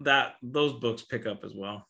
that 0.00 0.36
those 0.42 0.72
books 0.72 1.02
pick 1.02 1.26
up 1.26 1.44
as 1.44 1.52
well. 1.54 1.86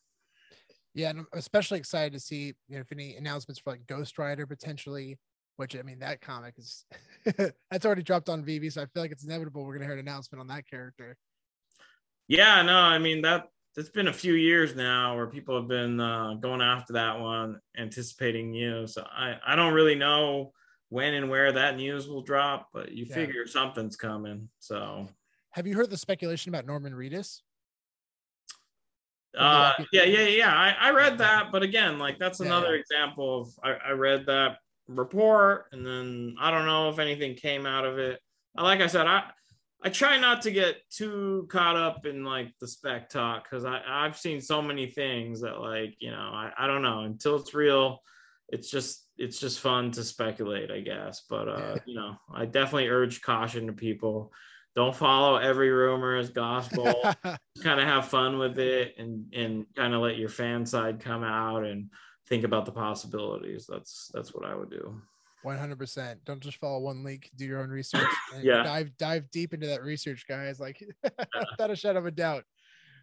Yeah, 0.94 1.10
and 1.10 1.20
I'm 1.20 1.26
especially 1.32 1.78
excited 1.78 2.12
to 2.12 2.20
see 2.20 2.54
you 2.68 2.76
know, 2.76 2.80
if 2.80 2.92
any 2.92 3.16
announcements 3.16 3.60
for 3.60 3.70
like 3.72 3.86
Ghost 3.86 4.18
Rider 4.18 4.46
potentially. 4.46 5.18
Which 5.56 5.76
I 5.76 5.82
mean, 5.82 6.00
that 6.00 6.20
comic 6.20 6.54
is 6.58 6.84
that's 7.70 7.86
already 7.86 8.02
dropped 8.02 8.28
on 8.28 8.44
VV, 8.44 8.72
so 8.72 8.82
I 8.82 8.86
feel 8.86 9.04
like 9.04 9.12
it's 9.12 9.24
inevitable 9.24 9.64
we're 9.64 9.74
gonna 9.74 9.84
hear 9.84 9.92
an 9.94 10.00
announcement 10.00 10.40
on 10.40 10.48
that 10.48 10.68
character. 10.68 11.16
Yeah, 12.26 12.62
no, 12.62 12.76
I 12.76 12.98
mean 12.98 13.22
that 13.22 13.48
it's 13.76 13.88
been 13.90 14.08
a 14.08 14.12
few 14.12 14.34
years 14.34 14.74
now 14.74 15.16
where 15.16 15.26
people 15.28 15.56
have 15.56 15.68
been 15.68 16.00
uh, 16.00 16.34
going 16.34 16.60
after 16.60 16.92
that 16.94 17.20
one, 17.20 17.60
anticipating 17.76 18.50
news. 18.50 18.94
So 18.94 19.02
I 19.08 19.38
I 19.46 19.54
don't 19.56 19.74
really 19.74 19.94
know 19.94 20.52
when 20.88 21.14
and 21.14 21.28
where 21.30 21.52
that 21.52 21.76
news 21.76 22.08
will 22.08 22.22
drop, 22.22 22.70
but 22.72 22.90
you 22.92 23.04
Yeah. 23.04 23.14
figure 23.14 23.46
something's 23.46 23.96
coming. 23.96 24.48
So 24.58 25.08
Have 25.50 25.66
you 25.68 25.76
heard 25.76 25.90
the 25.90 25.96
speculation 25.96 26.50
about 26.50 26.66
Norman 26.66 26.94
Reedus? 26.94 27.42
Uh, 29.36 29.72
yeah, 29.92 30.04
yeah, 30.04 30.26
yeah. 30.26 30.54
I, 30.54 30.88
I 30.88 30.90
read 30.90 31.18
that, 31.18 31.50
but 31.50 31.62
again, 31.62 31.98
like 31.98 32.18
that's 32.18 32.40
another 32.40 32.74
yeah. 32.74 32.80
example 32.80 33.40
of 33.40 33.48
I, 33.62 33.88
I 33.88 33.90
read 33.92 34.26
that 34.26 34.58
report 34.86 35.66
and 35.72 35.84
then 35.86 36.36
I 36.38 36.50
don't 36.50 36.66
know 36.66 36.88
if 36.90 36.98
anything 36.98 37.34
came 37.34 37.66
out 37.66 37.84
of 37.84 37.98
it. 37.98 38.20
Uh, 38.56 38.62
Like 38.62 38.80
I 38.80 38.86
said, 38.86 39.06
I 39.06 39.24
I 39.82 39.90
try 39.90 40.18
not 40.18 40.40
to 40.42 40.50
get 40.50 40.76
too 40.90 41.46
caught 41.50 41.76
up 41.76 42.06
in 42.06 42.24
like 42.24 42.52
the 42.60 42.68
spec 42.68 43.10
talk 43.10 43.44
because 43.44 43.64
I 43.64 43.80
I've 43.86 44.16
seen 44.16 44.40
so 44.40 44.62
many 44.62 44.86
things 44.86 45.40
that 45.42 45.60
like 45.60 45.94
you 45.98 46.10
know 46.10 46.30
I, 46.32 46.52
I 46.56 46.66
don't 46.66 46.82
know 46.82 47.00
until 47.00 47.36
it's 47.36 47.54
real. 47.54 48.00
It's 48.48 48.70
just 48.70 49.06
it's 49.16 49.38
just 49.38 49.60
fun 49.60 49.90
to 49.92 50.04
speculate, 50.04 50.70
I 50.70 50.80
guess. 50.80 51.24
But 51.28 51.48
uh, 51.48 51.58
Yeah. 51.58 51.76
you 51.86 51.94
know, 51.96 52.16
I 52.32 52.46
definitely 52.46 52.88
urge 52.88 53.20
caution 53.22 53.66
to 53.66 53.72
people. 53.72 54.32
Don't 54.74 54.94
follow 54.94 55.36
every 55.36 55.70
rumor 55.70 56.16
as 56.16 56.30
gospel 56.30 56.84
kind 57.62 57.80
of 57.80 57.86
have 57.86 58.08
fun 58.08 58.38
with 58.38 58.58
it 58.58 58.94
and 58.98 59.32
and 59.32 59.66
kind 59.76 59.94
of 59.94 60.00
let 60.00 60.18
your 60.18 60.28
fan 60.28 60.66
side 60.66 61.00
come 61.00 61.22
out 61.22 61.64
and 61.64 61.90
think 62.28 62.42
about 62.44 62.64
the 62.64 62.72
possibilities 62.72 63.66
that's 63.68 64.10
that's 64.14 64.34
what 64.34 64.44
i 64.46 64.54
would 64.54 64.70
do 64.70 65.00
One 65.42 65.58
hundred 65.58 65.78
percent. 65.78 66.24
Don't 66.24 66.40
just 66.40 66.56
follow 66.56 66.78
one 66.80 67.04
link. 67.04 67.30
Do 67.36 67.44
your 67.44 67.60
own 67.60 67.68
research. 67.68 68.08
and 68.34 68.42
Yeah. 68.42 68.62
Dive 68.62 68.96
dive 68.96 69.30
deep 69.30 69.52
into 69.52 69.66
that 69.66 69.82
research, 69.82 70.24
guys. 70.26 70.58
Like 70.58 70.82
without 71.02 71.70
a 71.70 71.76
shadow 71.76 71.98
of 71.98 72.06
a 72.06 72.10
doubt. 72.10 72.44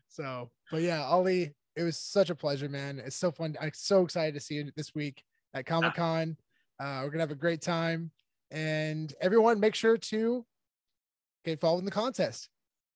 So, 0.10 0.50
but 0.72 0.82
yeah, 0.82 1.04
Ollie, 1.04 1.54
it 1.76 1.84
was 1.84 1.98
such 1.98 2.32
a 2.32 2.36
pleasure, 2.36 2.68
man. 2.68 3.00
It's 3.00 3.16
so 3.16 3.32
fun. 3.32 3.56
I'm 3.62 3.70
so 3.76 4.02
excited 4.02 4.34
to 4.34 4.40
see 4.40 4.56
you 4.56 4.72
this 4.76 4.96
week 4.96 5.24
at 5.54 5.68
Comic 5.68 5.94
Con. 5.94 6.36
Uh, 6.80 7.02
we're 7.04 7.12
gonna 7.12 7.22
have 7.22 7.30
a 7.32 7.36
great 7.36 7.62
time, 7.62 8.10
and 8.50 9.14
everyone, 9.22 9.60
make 9.60 9.76
sure 9.76 9.98
to 9.98 10.44
get 11.44 11.54
involved 11.54 11.80
in 11.80 11.86
the 11.86 11.92
contest. 11.92 12.50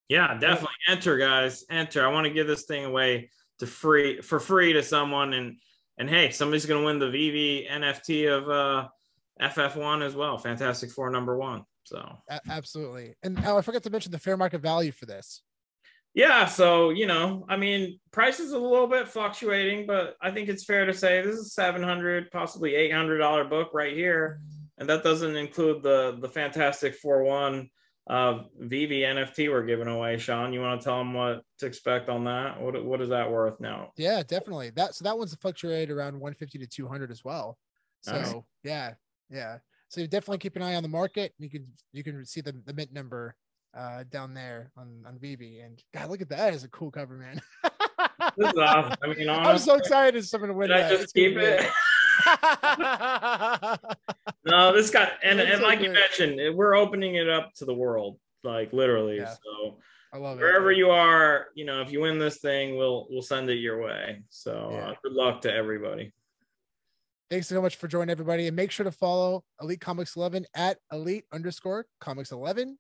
yeah 0.10 0.38
definitely. 0.38 0.76
Enter 0.88 1.18
guys. 1.18 1.64
Enter. 1.70 2.06
I 2.06 2.12
want 2.12 2.26
to 2.28 2.34
give 2.34 2.48
this 2.48 2.66
thing 2.66 2.86
away 2.86 3.30
to 3.60 3.68
free 3.68 4.22
for 4.22 4.40
free 4.40 4.74
to 4.74 4.84
someone. 4.84 5.34
And 5.34 5.58
and 5.98 6.10
hey 6.10 6.32
somebody's 6.32 6.66
going 6.66 6.82
to 6.82 6.86
win 6.86 7.00
the 7.00 7.06
vv 7.06 7.70
nft 7.70 8.38
of 8.38 8.50
uh 8.50 8.88
ff1 9.42 10.06
as 10.06 10.16
well. 10.16 10.38
Fantastic 10.38 10.92
four 10.92 11.10
number 11.10 11.38
one. 11.38 11.64
So. 11.84 11.98
A- 12.30 12.42
absolutely. 12.50 13.16
And 13.22 13.40
oh, 13.46 13.58
I 13.58 13.62
forgot 13.62 13.84
to 13.84 13.90
mention 13.90 14.12
the 14.12 14.20
fair 14.20 14.38
market 14.38 14.62
value 14.62 14.92
for 14.92 15.06
this. 15.06 15.42
Yeah, 16.16 16.46
so 16.46 16.92
you 16.92 17.08
know, 17.08 17.46
I 17.50 17.58
mean, 17.58 18.00
price 18.14 18.40
is 18.40 18.54
a 18.54 18.58
little 18.58 18.88
bit 18.88 19.10
fluctuating, 19.10 19.86
but 19.86 20.16
I 20.22 20.32
think 20.32 20.48
it's 20.48 20.64
fair 20.64 20.86
to 20.86 20.94
say 20.94 21.22
this 21.22 21.36
is 21.36 21.54
seven 21.54 21.84
hundred, 21.84 22.32
possibly 22.32 22.74
eight 22.74 22.94
hundred 22.94 23.18
dollar 23.18 23.44
book 23.44 23.72
right 23.74 23.94
here, 23.94 24.40
and 24.78 24.88
that 24.88 25.04
doesn't 25.04 25.36
include 25.36 25.84
the 25.84 26.18
the 26.22 26.30
fantastic 26.30 26.96
four 26.96 27.24
one 27.24 27.70
uh 28.08 28.44
VV 28.62 29.00
NFT 29.00 29.50
we're 29.50 29.66
giving 29.66 29.88
away. 29.88 30.18
Sean, 30.18 30.54
you 30.54 30.62
want 30.62 30.80
to 30.80 30.86
tell 30.86 31.00
them 31.00 31.14
what 31.14 31.42
to 31.60 31.66
expect 31.66 32.08
on 32.10 32.24
that? 32.26 32.62
What 32.62 32.84
what 32.86 33.02
is 33.02 33.10
that 33.10 33.32
worth 33.32 33.60
now? 33.60 33.92
Yeah, 33.98 34.22
definitely. 34.22 34.70
That 34.72 34.94
so 34.96 35.04
that 35.04 35.18
one's 35.18 35.34
fluctuated 35.36 35.90
around 35.90 36.14
150 36.20 36.60
to 36.60 36.68
200 36.68 37.12
as 37.12 37.24
well. 37.24 37.58
So 38.02 38.12
Nice. 38.14 38.34
yeah, 38.64 38.94
yeah. 39.30 39.58
So 39.90 40.02
you 40.02 40.08
definitely 40.08 40.38
keep 40.40 40.56
an 40.56 40.62
eye 40.62 40.76
on 40.76 40.84
the 40.84 40.90
market. 40.90 41.34
You 41.40 41.50
can 41.50 41.66
you 41.94 42.04
can 42.04 42.26
see 42.26 42.42
the, 42.42 42.54
the 42.66 42.74
mint 42.74 42.94
number 42.94 43.36
uh, 43.76 44.04
down 44.10 44.34
there 44.34 44.72
on 44.78 45.04
on 45.08 45.18
Vivi. 45.20 45.60
And 45.62 45.82
God, 45.94 46.10
look 46.10 46.22
at 46.22 46.30
that! 46.30 46.54
It's 46.54 46.64
a 46.64 46.70
cool 46.70 46.92
cover, 46.92 47.16
man. 47.18 47.42
This 48.38 48.52
is 48.52 48.58
awesome. 48.58 48.94
I 49.02 49.08
mean, 49.14 49.30
I'm 49.30 49.58
so 49.58 49.76
excited 49.76 50.26
someone 50.26 50.50
to 50.50 50.54
win 50.54 50.68
should 50.70 50.78
I 50.78 50.90
just 50.90 51.04
It's 51.04 51.14
keep 51.14 51.38
it? 51.38 51.70
No, 54.46 54.72
this 54.74 54.92
got 54.92 55.14
and, 55.24 55.40
That's 55.40 55.50
and 55.50 55.60
so 55.62 55.66
like 55.66 55.82
you 55.82 55.92
mentioned, 55.92 56.56
we're 56.56 56.76
opening 56.76 57.16
it 57.16 57.28
up 57.28 57.54
to 57.56 57.66
the 57.66 57.74
world, 57.74 58.20
like 58.44 58.72
literally. 58.74 59.18
Yeah. 59.18 59.34
So 59.34 59.78
I 60.14 60.18
love 60.18 60.38
it. 60.38 60.42
wherever 60.42 60.72
you 60.72 60.92
are, 60.92 61.48
you 61.56 61.66
know, 61.66 61.82
if 61.82 61.92
you 61.92 62.02
win 62.02 62.20
this 62.20 62.38
thing, 62.38 62.78
we'll 62.78 63.08
we'll 63.10 63.24
send 63.24 63.50
it 63.50 63.56
your 63.56 63.82
way. 63.82 64.22
So 64.30 64.70
Yeah. 64.72 64.90
uh, 64.90 64.94
good 65.04 65.14
luck 65.14 65.42
to 65.42 65.54
everybody. 65.54 66.14
Thanks 67.32 67.48
so 67.48 67.60
much 67.60 67.78
for 67.78 67.88
joining 67.88 68.12
everybody. 68.12 68.46
And 68.46 68.56
make 68.56 68.70
sure 68.70 68.84
to 68.84 68.92
follow 68.92 69.44
Elite 69.60 69.82
Comics 69.82 70.16
11 70.16 70.46
at 70.54 70.78
elite 70.92 71.26
underscore 71.34 71.88
comics 72.00 72.32
11. 72.32 72.78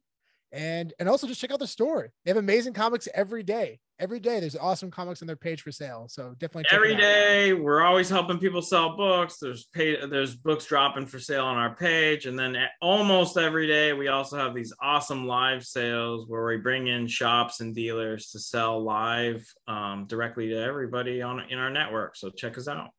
And, 0.51 0.93
and 0.99 1.09
also 1.09 1.25
just 1.25 1.41
check 1.41 1.51
out 1.51 1.57
the 1.57 1.65
store. 1.65 2.11
They 2.23 2.29
have 2.29 2.37
amazing 2.37 2.73
comics 2.73 3.07
every 3.15 3.41
day. 3.41 3.79
Every 3.97 4.19
day 4.19 4.41
there's 4.41 4.57
awesome 4.57 4.91
comics 4.91 5.21
on 5.21 5.27
their 5.27 5.37
page 5.37 5.61
for 5.61 5.71
sale. 5.71 6.07
So 6.09 6.33
definitely 6.37 6.65
Every 6.71 6.95
day, 6.95 7.53
we're 7.53 7.81
always 7.81 8.09
helping 8.09 8.39
people 8.39 8.61
sell 8.61 8.97
books. 8.97 9.37
There's 9.37 9.69
pay, 9.73 10.05
there's 10.05 10.35
books 10.35 10.65
dropping 10.65 11.05
for 11.05 11.17
sale 11.17 11.45
on 11.45 11.55
our 11.55 11.73
page, 11.75 12.25
and 12.25 12.37
then 12.37 12.57
almost 12.81 13.37
every 13.37 13.67
day, 13.67 13.93
we 13.93 14.09
also 14.09 14.37
have 14.37 14.53
these 14.53 14.73
awesome 14.81 15.25
live 15.27 15.63
sales 15.63 16.25
where 16.27 16.45
we 16.45 16.57
bring 16.57 16.87
in 16.87 17.07
shops 17.07 17.61
and 17.61 17.73
dealers 17.73 18.31
to 18.31 18.39
sell 18.39 18.83
live 18.83 19.45
um, 19.69 20.07
directly 20.07 20.49
to 20.49 20.61
everybody 20.61 21.21
on 21.21 21.39
in 21.49 21.57
our 21.57 21.69
network. 21.69 22.17
So 22.17 22.29
check 22.29 22.57
us 22.57 22.67
out. 22.67 22.89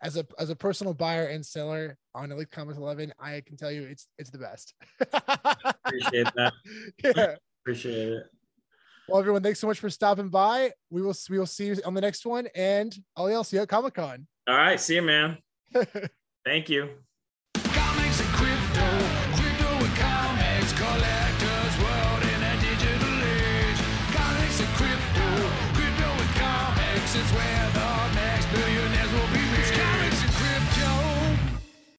As 0.00 0.16
a 0.16 0.24
as 0.38 0.50
a 0.50 0.56
personal 0.56 0.94
buyer 0.94 1.26
and 1.26 1.44
seller 1.44 1.98
on 2.14 2.30
Elite 2.30 2.52
Comics 2.52 2.78
11, 2.78 3.12
I 3.18 3.42
can 3.44 3.56
tell 3.56 3.72
you 3.72 3.82
it's 3.82 4.06
it's 4.18 4.30
the 4.30 4.38
best. 4.38 4.72
Appreciate 5.00 6.28
that. 6.36 6.52
yeah. 7.02 7.34
Appreciate 7.64 8.08
it. 8.12 8.22
Well, 9.08 9.20
everyone, 9.20 9.42
thanks 9.42 9.58
so 9.58 9.66
much 9.66 9.80
for 9.80 9.88
stopping 9.88 10.28
by. 10.28 10.70
We 10.90 11.00
will 11.00 11.14
we 11.30 11.38
will 11.38 11.46
see 11.46 11.68
you 11.68 11.76
on 11.86 11.94
the 11.94 12.00
next 12.02 12.26
one, 12.26 12.46
and 12.54 12.94
all 13.16 13.26
else, 13.28 13.48
see 13.48 13.56
you 13.56 13.62
at 13.62 13.68
Comic 13.68 13.94
Con. 13.94 14.26
All 14.46 14.54
right, 14.54 14.78
see 14.78 14.96
you, 14.96 15.02
man. 15.02 15.38
Thank 16.44 16.68
you. 16.68 16.90